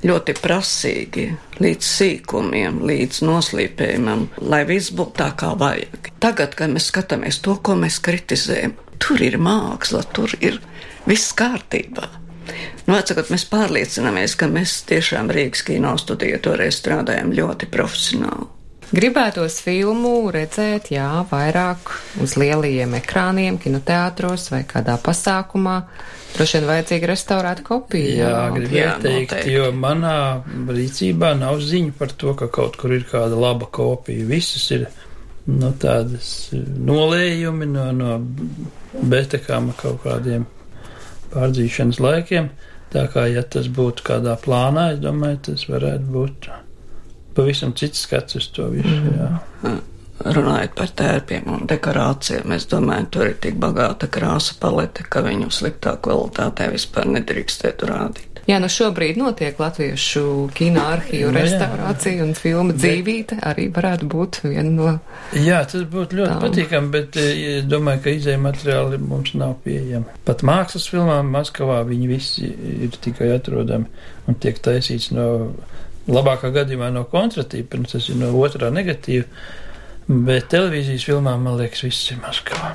ļoti 0.03 0.37
prasīgi, 0.43 1.29
līdz 1.63 1.93
sīkumiem, 1.93 2.83
līdz 2.89 3.23
noslīpējumam, 3.29 4.27
lai 4.43 4.65
viss 4.69 4.91
būtu 4.91 5.19
tā, 5.23 5.31
kā 5.39 5.53
vajag. 5.59 6.11
Tagad, 6.23 6.59
kad 6.59 6.75
mēs 6.75 6.91
skatāmies 6.91 7.39
to, 7.45 7.57
ko 7.63 7.79
mēs 7.79 8.03
kritizējam, 8.03 8.75
tur 9.03 9.23
ir 9.23 9.39
māksla, 9.43 10.03
tur 10.15 10.35
ir 10.41 10.59
viss 11.09 11.35
kārtībā. 11.39 12.09
Nu, 12.89 12.97
atsakot, 12.97 13.31
mēs 13.31 13.45
pārliecināmies, 13.51 14.35
ka 14.39 14.49
mēs 14.51 14.81
tiešām 14.89 15.31
Rīgas 15.33 15.63
kino 15.67 15.95
studijā 16.01 16.41
toreiz 16.43 16.81
strādājam 16.81 17.31
ļoti 17.37 17.69
profesionāli. 17.71 18.49
Gribētos 18.93 19.55
filmu 19.65 20.29
redzēt, 20.35 20.91
jā, 20.93 21.07
vairāk 21.31 21.95
uz 22.21 22.35
lielajiem 22.37 22.99
ekrāniem, 22.99 23.57
kinoteātros 23.63 24.51
vai 24.53 24.67
kādā 24.69 24.99
pasākumā. 25.01 25.79
Droši 26.35 26.59
vien 26.59 26.69
vajadzīga 26.69 27.09
restaurēta 27.09 27.65
kopija. 27.65 28.13
Jā, 28.19 28.43
gribēju 28.53 28.91
teikt, 29.01 29.33
noteikti. 29.33 29.55
jo 29.55 29.71
manā 29.77 30.19
rīcībā 30.69 31.33
nav 31.41 31.63
ziņu 31.65 31.97
par 31.97 32.13
to, 32.21 32.35
ka 32.37 32.51
kaut 32.53 32.77
kur 32.81 32.93
ir 32.93 33.07
kāda 33.09 33.39
laba 33.41 33.69
kopija. 33.73 34.29
Visas 34.29 34.69
ir 34.77 34.87
no 35.47 35.71
nu, 35.71 35.73
tādas 35.81 36.53
nolējumi 36.53 37.69
no, 37.73 37.89
no 37.97 38.19
betekām 38.93 39.73
kaut 39.79 40.03
kādiem 40.05 40.45
pārdzīšanas 41.33 42.01
laikiem. 42.03 42.51
Tā 42.93 43.07
kā, 43.13 43.25
ja 43.33 43.43
tas 43.43 43.71
būtu 43.73 44.05
kādā 44.05 44.37
plānā, 44.41 44.91
es 44.95 45.01
domāju, 45.01 45.39
tas 45.49 45.65
varētu 45.71 46.11
būt 46.13 46.51
pavisam 47.37 47.73
cits 47.73 48.05
skats 48.05 48.37
uz 48.37 48.51
to 48.53 48.69
visu. 48.75 48.99
Jā. 49.17 49.31
Mm. 49.65 49.81
Runājot 50.23 50.75
par 50.79 50.91
tērpiem 50.95 51.49
un 51.51 51.65
dekorācijām, 51.67 52.53
es 52.55 52.69
domāju, 52.71 53.09
tur 53.11 53.31
ir 53.31 53.39
tik 53.43 53.57
bagāta 53.59 54.07
krāsa 54.13 54.55
palete, 54.61 55.07
ka 55.09 55.25
viņu 55.25 55.49
sliktā 55.51 55.97
kvalitātē 56.05 56.69
vispār 56.71 57.09
nedrīkstētu 57.17 57.89
rādīt. 57.91 58.32
Jā, 58.51 58.57
nu 58.59 58.67
šobrīd 58.73 59.19
notiek 59.21 59.59
latviešu 59.63 60.23
kino 60.57 60.83
arhīvu 60.91 61.31
Nu, 61.31 61.39
restaurācija 61.39 62.25
un 62.25 62.33
filma 62.35 62.75
dzīvīte 62.75 63.39
arī 63.47 63.69
varētu 63.75 64.09
būt 64.11 64.41
viena 64.49 64.71
no. 64.71 64.95
Jā, 65.39 65.61
tas 65.71 65.85
būtu 65.93 66.19
ļoti 66.19 66.33
Tā. 66.33 66.41
patīkami, 66.43 66.91
bet 66.91 67.19
eh, 67.23 67.61
domāju, 67.63 68.03
ka 68.03 68.17
izēja 68.17 68.43
materiāli 68.43 68.99
mums 68.99 69.37
nav 69.39 69.55
pieejami. 69.63 70.19
Pat 70.27 70.43
mākslas 70.47 70.89
filmām 70.91 71.31
Maskavā 71.31 71.81
viņi 71.87 72.11
visi 72.11 72.51
ir 72.83 72.99
tikai 72.99 73.31
atrodami 73.37 73.87
un 74.27 74.39
tiek 74.43 74.59
taisīts 74.63 75.13
no 75.15 75.29
labākā 76.11 76.51
gadījumā 76.55 76.91
no 76.91 77.07
kontratīpa, 77.11 77.79
un 77.79 77.87
tas 77.95 78.11
ir 78.11 78.19
no 78.19 78.35
otrā 78.43 78.73
negatīva. 78.75 79.29
Bet 80.11 80.51
televīzijas 80.51 81.07
filmām, 81.07 81.47
man 81.47 81.61
liekas, 81.63 81.87
viss 81.87 82.11
ir 82.11 82.19
Maskavā. 82.25 82.75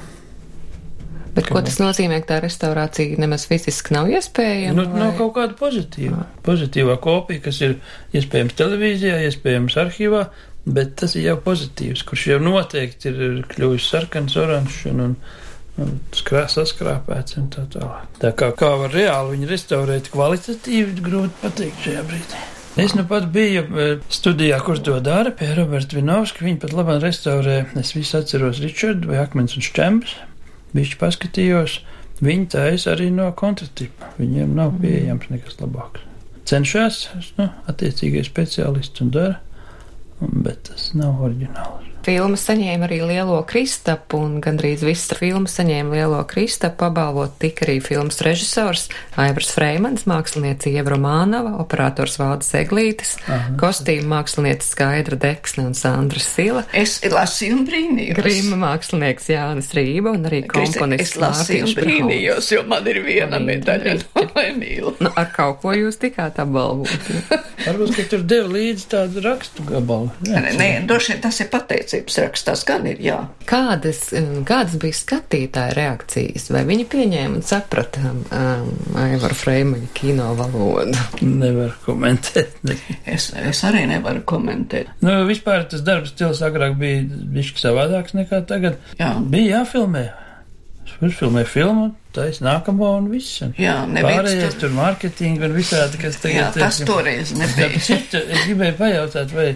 Bet 1.38 1.52
ko 1.54 1.62
tas 1.62 1.78
nozīmē, 1.78 2.20
ka 2.24 2.32
tā 2.32 2.38
restaurācija 2.48 3.20
nemaz 3.22 3.46
fiziski 3.50 3.94
nav 3.94 4.10
iespējama? 4.10 4.74
Nu, 4.80 4.86
nav 4.98 5.14
kaut 5.20 5.36
kāda 5.36 5.54
pozitīva. 5.60 6.26
Pozitīvā 6.48 6.98
kopija, 7.04 7.44
kas 7.46 7.62
ir 7.62 7.76
iespējams 8.18 8.58
televīzijā, 8.58 9.20
iespējams 9.28 9.78
arhīvā, 9.84 10.24
bet 10.66 10.96
tas 11.02 11.14
ir 11.16 11.30
jau 11.30 11.38
pozitīvs, 11.46 12.04
kurš 12.08 12.26
jau 12.34 12.40
noteikti 12.42 13.14
ir 13.14 13.44
kļuvis 13.54 13.90
sarkans, 13.94 14.38
oranžs 14.42 14.82
un, 14.90 15.04
un, 15.06 15.16
un 15.86 15.96
skrā, 16.18 16.48
saskrāpēts 16.52 17.38
un 17.38 17.52
tā 17.54 17.68
tālāk. 17.78 18.20
Tā 18.24 18.34
kā, 18.38 18.50
kā 18.58 18.74
var 18.82 18.94
reāli 18.98 19.38
viņu 19.38 19.52
restaurēt 19.54 20.10
kvalitatīvi, 20.14 21.02
grūti 21.06 21.44
pateikt 21.44 21.86
šajā 21.86 22.06
brīdī. 22.10 22.46
Es 22.78 22.94
nu 22.94 23.08
pat 23.10 23.26
biju 23.34 23.64
eh, 23.66 23.94
studijā, 24.14 24.60
kur 24.62 24.78
to 24.78 25.00
dara 25.02 25.32
pie 25.34 25.48
Roberta 25.58 25.98
Vinovska. 25.98 26.44
Viņi 26.46 26.60
pat 26.62 26.76
labāk 26.78 27.00
restaurē. 27.02 27.56
Es 27.82 27.96
visu 27.96 28.20
atceros 28.20 28.62
Richardu 28.62 29.10
vai 29.10 29.18
Akmens 29.24 29.58
un 29.58 29.66
Šķembs. 29.66 30.14
Bišķi 30.76 31.00
paskatījos. 31.02 31.80
Viņi 32.24 32.48
taisa 32.54 32.96
arī 32.96 33.12
no 33.14 33.30
kontratipa. 33.38 34.12
Viņiem 34.18 34.56
nav 34.58 34.80
pieejams 34.82 35.30
nekas 35.30 35.60
labāks. 35.62 36.04
Cenšas, 36.48 37.02
nu, 37.38 37.50
attiecīgie 37.70 38.24
speciālisti 38.26 39.04
un 39.04 39.12
dara, 39.14 39.42
bet 40.22 40.64
tas 40.72 40.94
nav 40.98 41.22
oriģināls. 41.28 41.87
Filma 42.08 42.38
saņēma 42.40 42.86
arī 42.88 43.02
lielo 43.04 43.42
kristapu, 43.44 44.22
un 44.24 44.38
gandrīz 44.40 44.80
visa 44.88 45.16
filma 45.20 45.50
saņēma 45.52 45.92
lielo 45.92 46.22
kristapu. 46.30 46.86
Apbalvot 46.88 47.34
tika 47.42 47.66
arī 47.66 47.82
filmas 47.84 48.22
režisors 48.24 48.86
Aivars 49.20 49.50
Freimans, 49.52 50.06
mākslinieca 50.08 50.70
Ieva 50.72 50.94
Romānova, 50.94 51.58
operators 51.60 52.16
Valdis 52.22 52.54
Eglītis, 52.62 53.18
kostīma 53.60 54.22
mākslinieca 54.22 54.64
Skaidra 54.70 55.20
Deksne 55.20 55.66
un 55.68 55.76
Sandra 55.76 56.22
Sila, 56.24 56.64
Es 56.72 57.02
lasīju 57.04 57.58
un 57.58 57.66
brīnījos. 57.68 58.16
grīma 58.22 58.62
mākslinieks 58.64 59.28
Jānis 59.34 59.74
Rība 59.76 60.16
un 60.16 60.30
arī 60.32 60.46
komponists 60.48 61.18
Es 61.18 61.20
lasīju 61.20 61.68
un 61.68 61.76
brīnījos, 61.82 62.52
jo 62.56 62.64
man 62.72 62.88
ir 62.88 63.02
viena 63.04 63.42
medaļa 63.44 63.98
no 64.16 64.26
Emīla. 64.46 64.96
Nu, 65.04 65.12
ar 65.12 65.28
kaut 65.36 65.60
ko 65.66 65.76
jūs 65.76 66.00
tikāt 66.00 66.40
apbalvoti. 66.40 67.20
Varbūt, 67.68 67.96
ka 68.00 68.08
tur 68.16 68.24
deva 68.24 68.48
līdzi 68.56 68.88
tādu 68.96 69.28
rakstu 69.28 69.68
gabalu. 69.68 70.08
Nē, 70.24 70.56
nē, 70.56 70.72
droši 70.88 71.16
vien 71.18 71.24
tas 71.28 71.42
ir 71.44 71.52
pateicības 71.98 72.18
rakstās, 72.22 72.64
gan 72.68 72.86
ir, 72.88 73.00
jā. 73.02 73.18
Kādas, 73.50 74.12
um, 74.18 74.44
kādas 74.48 74.76
bija 74.82 74.94
skatītāja 74.98 75.74
reakcijas? 75.78 76.50
Vai 76.54 76.64
viņi 76.68 76.86
pieņēma 76.92 77.40
un 77.40 77.46
saprata 77.46 78.02
um, 78.12 78.70
Aivaru 78.98 79.38
Freimaņa 79.38 79.90
kino 79.98 80.30
valodu? 80.38 80.98
Nevar 81.22 81.74
komentēt. 81.86 82.58
Ne. 82.68 82.78
Es, 83.06 83.32
es 83.34 83.64
arī 83.68 83.86
nevaru 83.90 84.22
komentēt. 84.28 84.92
Nu, 85.02 85.24
vispār 85.30 85.66
tas 85.72 85.82
darbs 85.86 86.14
stils 86.14 86.42
agrāk 86.46 86.78
bija 86.80 87.04
bišķi 87.08 87.64
savādāks 87.66 88.16
nekā 88.18 88.44
tagad. 88.50 88.80
Jā. 89.00 89.16
Bija 89.20 89.62
jāfilmē. 89.62 90.06
Es 90.88 90.94
uzfilmēju 91.04 91.50
filmu, 91.52 91.88
taisa 92.16 92.46
nākamo 92.46 92.94
un 93.02 93.10
viss. 93.12 93.42
Jā, 93.60 93.82
neviens 93.92 94.22
Pārējais 94.22 94.54
tur- 94.54 94.62
tur 94.62 94.78
mārketingu 94.78 95.44
un 95.50 95.58
visādi, 95.58 96.00
kas 96.00 96.16
tagad 96.24 96.40
Jā, 96.40 96.52
tas 96.56 96.80
toreiz 96.88 97.34
nebija. 97.36 97.74
Tāpēc 97.76 98.16
es 98.22 98.46
gribēju 98.48 98.78
pajautāt, 98.80 99.34
vai, 99.36 99.50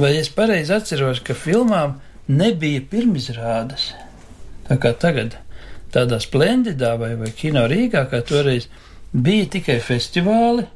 vai 0.00 0.16
es 0.18 0.30
pareizi 0.32 0.74
atceros, 0.74 1.22
ka 1.24 1.36
filmām 1.38 1.98
nebija 2.28 2.82
pirmizrādes. 2.90 3.92
Tā 4.68 4.78
kā 4.80 4.94
tagad 4.96 5.36
tādā 5.94 6.18
splendidā 6.22 6.94
vai, 6.98 7.14
vai 7.20 7.30
kino 7.36 7.66
Rīgā, 7.70 8.06
kā 8.10 8.22
toreiz 8.26 8.68
bija 9.12 9.50
tikai 9.58 9.78
festivāli. 9.84 10.66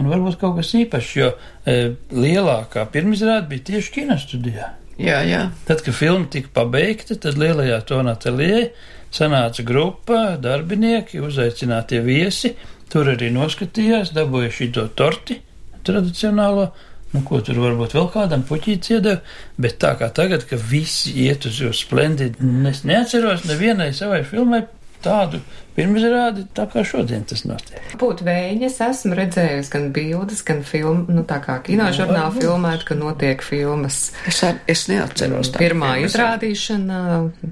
Un 0.00 0.08
varbūt 0.08 0.38
kaut 0.40 0.56
kas 0.56 0.70
īpašs, 0.78 1.10
jo 1.18 1.26
e, 1.68 1.92
lielākā 2.16 2.86
pirmizrāde 2.94 3.50
bija 3.50 3.66
tieši 3.72 3.92
kinostudijā. 3.98 4.70
Jā, 5.02 5.18
jā. 5.28 5.42
Tad, 5.68 5.82
kad 5.84 5.96
filma 5.96 6.28
tika 6.32 6.48
pabeigta, 6.54 7.16
tad 7.20 7.36
lielajā 7.40 7.76
tonā 7.88 8.14
telijā 8.20 8.70
sanāca 9.12 9.64
grupa, 9.68 10.22
darbinieki, 10.40 11.20
uzaicinātie 11.20 12.00
viesi. 12.04 12.54
Tur 12.92 13.10
arī 13.12 13.28
noskatījās, 13.32 14.14
dabūja 14.16 14.52
šito 14.52 14.86
torti 14.96 15.38
tradicionālo. 15.84 16.70
Nu, 17.12 17.20
ko 17.28 17.42
tur 17.44 17.58
varbūt 17.60 17.92
vēl 17.96 18.06
kādam 18.12 18.44
puķītis 18.48 18.94
iedeva, 18.94 19.20
bet 19.60 19.76
tā 19.82 19.92
kā 20.00 20.08
tagad, 20.16 20.46
ka 20.48 20.56
visi 20.56 21.12
iet 21.26 21.44
uz 21.48 21.58
jau 21.60 21.72
splendidu, 21.76 22.40
es 22.70 22.86
neatceros 22.88 23.44
nevienai 23.48 23.90
savai 23.96 24.22
filmai 24.24 24.62
tādu 25.04 25.40
pirmizrādi, 25.72 26.42
tā 26.52 26.66
kā 26.68 26.82
šodien 26.84 27.22
tas 27.24 27.46
notiek. 27.48 27.94
Būtu 28.00 28.26
vēņi, 28.26 28.66
es 28.68 28.74
esmu 28.84 29.16
redzējusi 29.16 29.70
gan 29.72 29.86
bildes, 29.96 30.42
gan 30.44 30.60
filmu, 30.68 31.06
nu 31.16 31.22
tā 31.28 31.38
kā 31.44 31.56
kinožurnāla 31.64 32.26
varbūt. 32.28 32.44
filmēt, 32.44 32.84
ka 32.88 32.96
notiek 32.98 33.44
filmas. 33.44 34.00
Es, 34.28 34.42
ar, 34.44 34.58
es 34.68 34.84
neatceros. 34.92 35.52
Pirmā 35.56 35.94
filmu. 35.94 36.10
izrādīšana, 36.10 36.98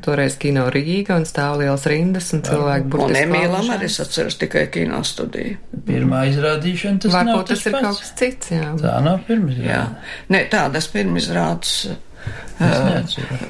toreiz 0.04 0.36
kino 0.42 0.66
Rīga 0.74 1.16
un 1.16 1.24
stāv 1.28 1.62
liels 1.62 1.86
rindas 1.88 2.28
un 2.36 2.44
cilvēki 2.44 2.86
Un 2.86 2.92
burtiski 2.92 3.24
Emīlam 3.24 3.72
arī 3.76 3.88
es 3.88 3.98
atceros 4.04 4.36
tikai 4.42 4.66
kino 4.74 5.00
studiju. 5.08 5.56
Pirmā 5.88 6.26
izrādīšana 6.34 7.06
tas 7.06 7.16
nav 7.16 7.32
Varbūt 7.32 7.54
tas 7.54 7.66
ir 7.66 7.72
pats. 7.78 7.86
kaut 7.88 8.04
kas 8.04 8.14
cits, 8.20 8.52
jā. 8.52 8.68
Tā 8.84 9.00
nav 9.08 9.24
pirmizrāde. 9.26 9.72
Jā. 9.72 9.82
Nē, 10.28 10.44
tādas 10.52 10.92
pirmizrādes. 10.92 11.74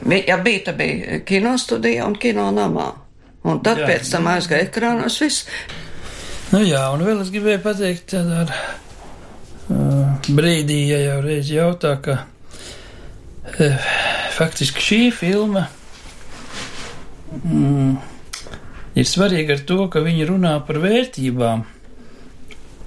Bija, 0.07 0.25
ja 0.29 0.37
bija, 0.39 0.65
tad 0.71 0.77
bija 0.79 1.21
kino 1.27 1.59
studija 1.59 2.07
un 2.07 2.15
kino 2.15 2.47
namā. 2.55 2.93
Un 3.49 3.61
tad 3.65 3.81
Jā. 3.81 3.87
pēc 3.89 4.11
tam 4.13 4.29
aizgāja 4.29 4.67
ekrānos 4.67 5.17
viss. 5.23 5.47
Nu 6.51 6.61
jā, 6.67 6.83
un 6.93 7.05
vēl 7.07 7.23
es 7.23 7.31
gribēju 7.33 7.63
pateikt 7.65 8.11
tādā 8.13 8.43
uh, 8.51 10.29
brīdī, 10.29 10.81
ja 10.91 10.99
jau 11.05 11.19
reiz 11.25 11.49
jautā, 11.53 11.95
ka 12.03 12.17
uh, 12.27 13.91
faktiski 14.35 14.85
šī 14.85 15.01
filma 15.15 15.69
mm, 17.39 17.93
ir 18.99 19.09
svarīga 19.09 19.57
ar 19.57 19.65
to, 19.71 19.85
ka 19.93 20.03
viņi 20.05 20.29
runā 20.33 20.57
par 20.67 20.83
vērtībām. 20.83 21.65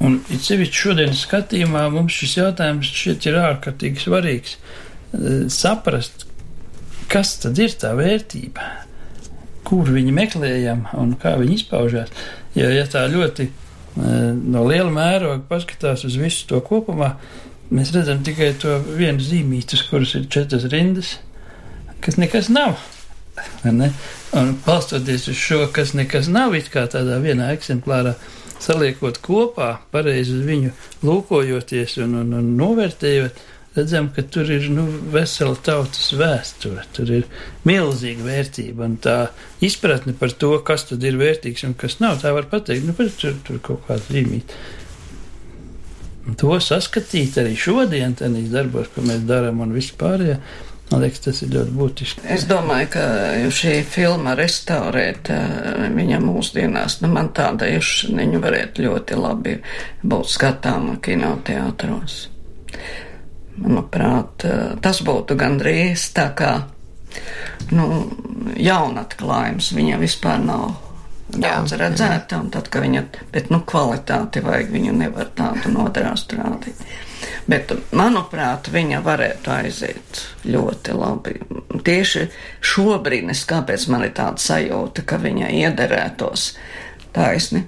Un 0.04 0.20
it 0.28 0.44
sevišķi 0.44 0.82
šodienas 0.84 1.24
skatījumā 1.24 1.88
mums 1.94 2.20
šis 2.20 2.38
jautājums 2.42 2.92
šķiet 2.92 3.30
ir 3.32 3.42
ārkārtīgi 3.42 4.06
svarīgs. 4.06 4.58
Uh, 4.60 5.46
saprast, 5.48 6.28
kas 7.10 7.38
tad 7.42 7.64
ir 7.64 7.74
tā 7.80 7.96
vērtība, 7.96 8.83
kur 9.68 9.90
viņi 9.94 10.14
meklējam 10.16 10.88
un 11.00 11.16
kā 11.20 11.36
viņi 11.40 11.60
izpaužās. 11.60 12.14
Ja, 12.58 12.70
ja 12.74 12.86
tā 12.90 13.06
ļoti 13.12 13.48
eh, 13.48 14.32
no 14.34 14.66
liela 14.68 14.92
mēroga 14.94 15.42
paskatās 15.50 16.06
uz 16.08 16.18
visu 16.20 16.48
to 16.50 16.62
kopumā, 16.66 17.16
mēs 17.74 17.94
redzam 17.96 18.24
tikai 18.26 18.54
to 18.62 18.78
vienu 18.94 19.24
zīmīti, 19.24 19.80
uz 19.80 19.86
kuras 19.90 20.14
ir 20.20 20.28
četras 20.32 20.68
rindas, 20.72 21.18
kas 22.04 22.20
nekas 22.22 22.52
nav. 22.54 22.78
ne? 23.64 23.92
Un 24.34 24.56
balstoties 24.66 25.28
uz 25.30 25.38
šo, 25.38 25.66
kas 25.74 25.94
nekas 25.98 26.30
nav, 26.30 26.56
it 26.58 26.70
kā 26.74 26.86
tādā 26.90 27.20
vienā 27.22 27.52
eksemplārā, 27.56 28.16
saliekot 28.64 29.20
kopā, 29.24 29.78
pareizi 29.92 30.38
uz 30.38 30.46
viņu 30.48 30.72
lūkojoties 31.04 31.98
un, 32.06 32.16
un, 32.22 32.32
un 32.38 32.54
novērtējot, 32.60 33.42
redzam, 33.76 34.10
ka 34.16 34.22
tur 34.22 34.50
ir 34.52 34.70
nu, 34.74 34.86
vesela 35.14 35.56
tautas 35.66 36.12
vēsture, 36.18 36.86
tur 36.94 37.10
ir 37.22 37.28
milzīga 37.68 38.28
vērtība, 38.28 38.86
un 38.86 38.98
tā 39.02 39.18
izpratne 39.66 40.14
par 40.18 40.36
to, 40.38 40.54
kas 40.66 40.88
tad 40.92 41.04
ir 41.08 41.18
vērtīgs 41.22 41.66
un 41.68 41.76
kas 41.78 42.00
nav, 42.04 42.20
tā 42.22 42.34
var 42.36 42.50
pateikt, 42.52 42.86
nu, 42.88 42.96
tur, 42.98 43.38
tur 43.48 43.62
kaut 43.64 43.86
kāda 43.90 44.06
zīmīta. 44.10 44.60
Un 46.24 46.38
to 46.40 46.56
saskatīt 46.64 47.36
arī 47.42 47.58
šodien, 47.60 48.14
tenīs 48.16 48.54
darbos, 48.54 48.88
ko 48.94 49.04
mēs 49.04 49.26
darām 49.28 49.60
un 49.66 49.74
vispārējā, 49.76 50.38
man 50.92 51.02
liekas, 51.04 51.24
tas 51.26 51.42
ir 51.44 51.52
ļoti 51.52 51.74
būtiski. 51.76 52.24
Es 52.32 52.46
domāju, 52.48 52.92
ka 52.94 53.08
šī 53.52 53.74
filma 53.90 54.36
restaurēt 54.40 55.34
eh, 55.34 55.90
viņa 55.98 56.22
mūsdienās, 56.24 57.02
nu 57.04 57.10
man 57.12 57.34
tāda 57.36 57.68
iešaniņa 57.74 58.44
varētu 58.44 58.86
ļoti 58.86 59.20
labi 59.20 59.58
būt 60.06 60.32
skatāma 60.38 60.96
kinoteātros. 61.04 62.22
Manuprāt, 63.58 64.46
eh, 64.46 64.74
tas 64.82 65.02
būtu 65.06 65.38
gandrīz 65.38 66.10
tā 66.16 66.30
kā, 66.38 66.54
nu, 67.72 67.88
jaunatklājums. 68.58 69.74
Viņa 69.78 70.00
vispār 70.02 70.42
nav 70.42 70.74
daudz 71.34 71.74
Jā. 71.74 71.80
redzēta, 71.82 72.40
un 72.42 72.52
tad, 72.54 72.70
kad 72.70 72.84
viņa, 72.86 73.04
bet, 73.34 73.50
nu, 73.54 73.62
kvalitāti 73.66 74.44
vajag, 74.44 74.70
viņu 74.74 74.94
nevar 74.98 75.32
tādu 75.38 75.72
nodrāst 75.74 76.34
rādīt. 76.38 76.80
Bet, 77.48 77.72
manuprāt, 77.96 78.70
viņa 78.72 79.02
varētu 79.04 79.52
aiziet 79.52 80.24
ļoti 80.46 80.96
labi. 80.98 81.36
Tieši 81.84 82.28
šobrīd, 82.64 83.30
es 83.34 83.44
kāpēc 83.50 83.88
man 83.92 84.06
ir 84.08 84.14
tāda 84.18 84.42
sajūta, 84.44 85.06
ka 85.08 85.20
viņa 85.22 85.52
iederētos 85.64 86.54
taisni. 87.16 87.66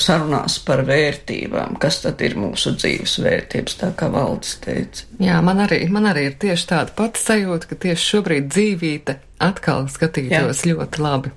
Sarunās 0.00 0.56
par 0.64 0.82
vērtībām, 0.88 1.76
kas 1.80 2.00
tad 2.04 2.22
ir 2.24 2.36
mūsu 2.40 2.72
dzīves 2.78 3.18
vērtības, 3.24 3.76
tā 3.82 3.90
kā 3.98 4.08
valdes 4.12 4.56
teica. 4.64 5.04
Jā, 5.20 5.40
man 5.44 5.60
arī, 5.66 5.82
man 5.92 6.08
arī 6.10 6.30
ir 6.30 6.38
tieši 6.40 6.70
tāda 6.72 6.96
pati 6.96 7.20
sajūta, 7.20 7.68
ka 7.68 7.78
tieši 7.84 8.08
šobrīd 8.14 8.48
dzīvīte 8.48 9.18
atkal 9.44 9.86
skatītos 9.92 10.64
Jā. 10.64 10.74
ļoti 10.74 11.04
labi. 11.04 11.32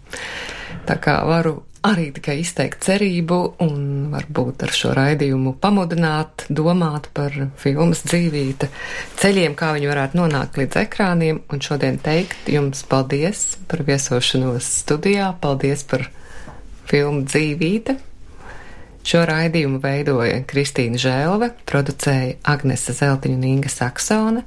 Tā 0.88 0.98
kā 1.04 1.20
varu 1.28 1.62
arī 1.84 2.10
tikai 2.16 2.38
izteikt 2.40 2.86
cerību 2.86 3.38
un 3.64 3.84
varbūt 4.14 4.64
ar 4.64 4.72
šo 4.76 4.94
raidījumu 4.96 5.56
pamudināt, 5.64 6.46
domāt 6.48 7.10
par 7.16 7.36
filmas 7.60 8.06
dzīvīte, 8.08 8.70
ceļiem, 9.20 9.58
kā 9.60 9.74
viņi 9.76 9.92
varētu 9.92 10.20
nonākt 10.22 10.60
līdz 10.62 10.80
ekrāniem, 10.86 11.44
un 11.52 11.64
šodien 11.64 12.00
teikt 12.04 12.48
jums 12.52 12.86
paldies 12.88 13.46
par 13.68 13.84
viesošanos 13.88 14.72
studijā, 14.80 15.34
paldies 15.44 15.84
par 15.92 16.08
filmu 16.88 17.28
dzīvīte. 17.28 18.00
Šo 19.04 19.26
raidījumu 19.28 19.82
veidoja 19.84 20.40
Kristīna 20.48 21.00
Žēlve, 21.02 21.50
producēja 21.68 22.38
Agnese 22.48 22.96
Zeltiņa 22.96 23.36
un 23.36 23.48
Inga 23.50 23.72
Saksone, 23.72 24.44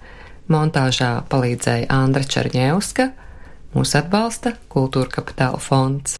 montāžā 0.48 1.10
palīdzēja 1.28 1.90
Andra 1.92 2.24
Čerņevska, 2.24 3.10
mūs 3.76 3.92
atbalsta 4.00 4.56
Kultūra 4.72 5.12
Kapitāla 5.18 5.60
fonds. 5.60 6.16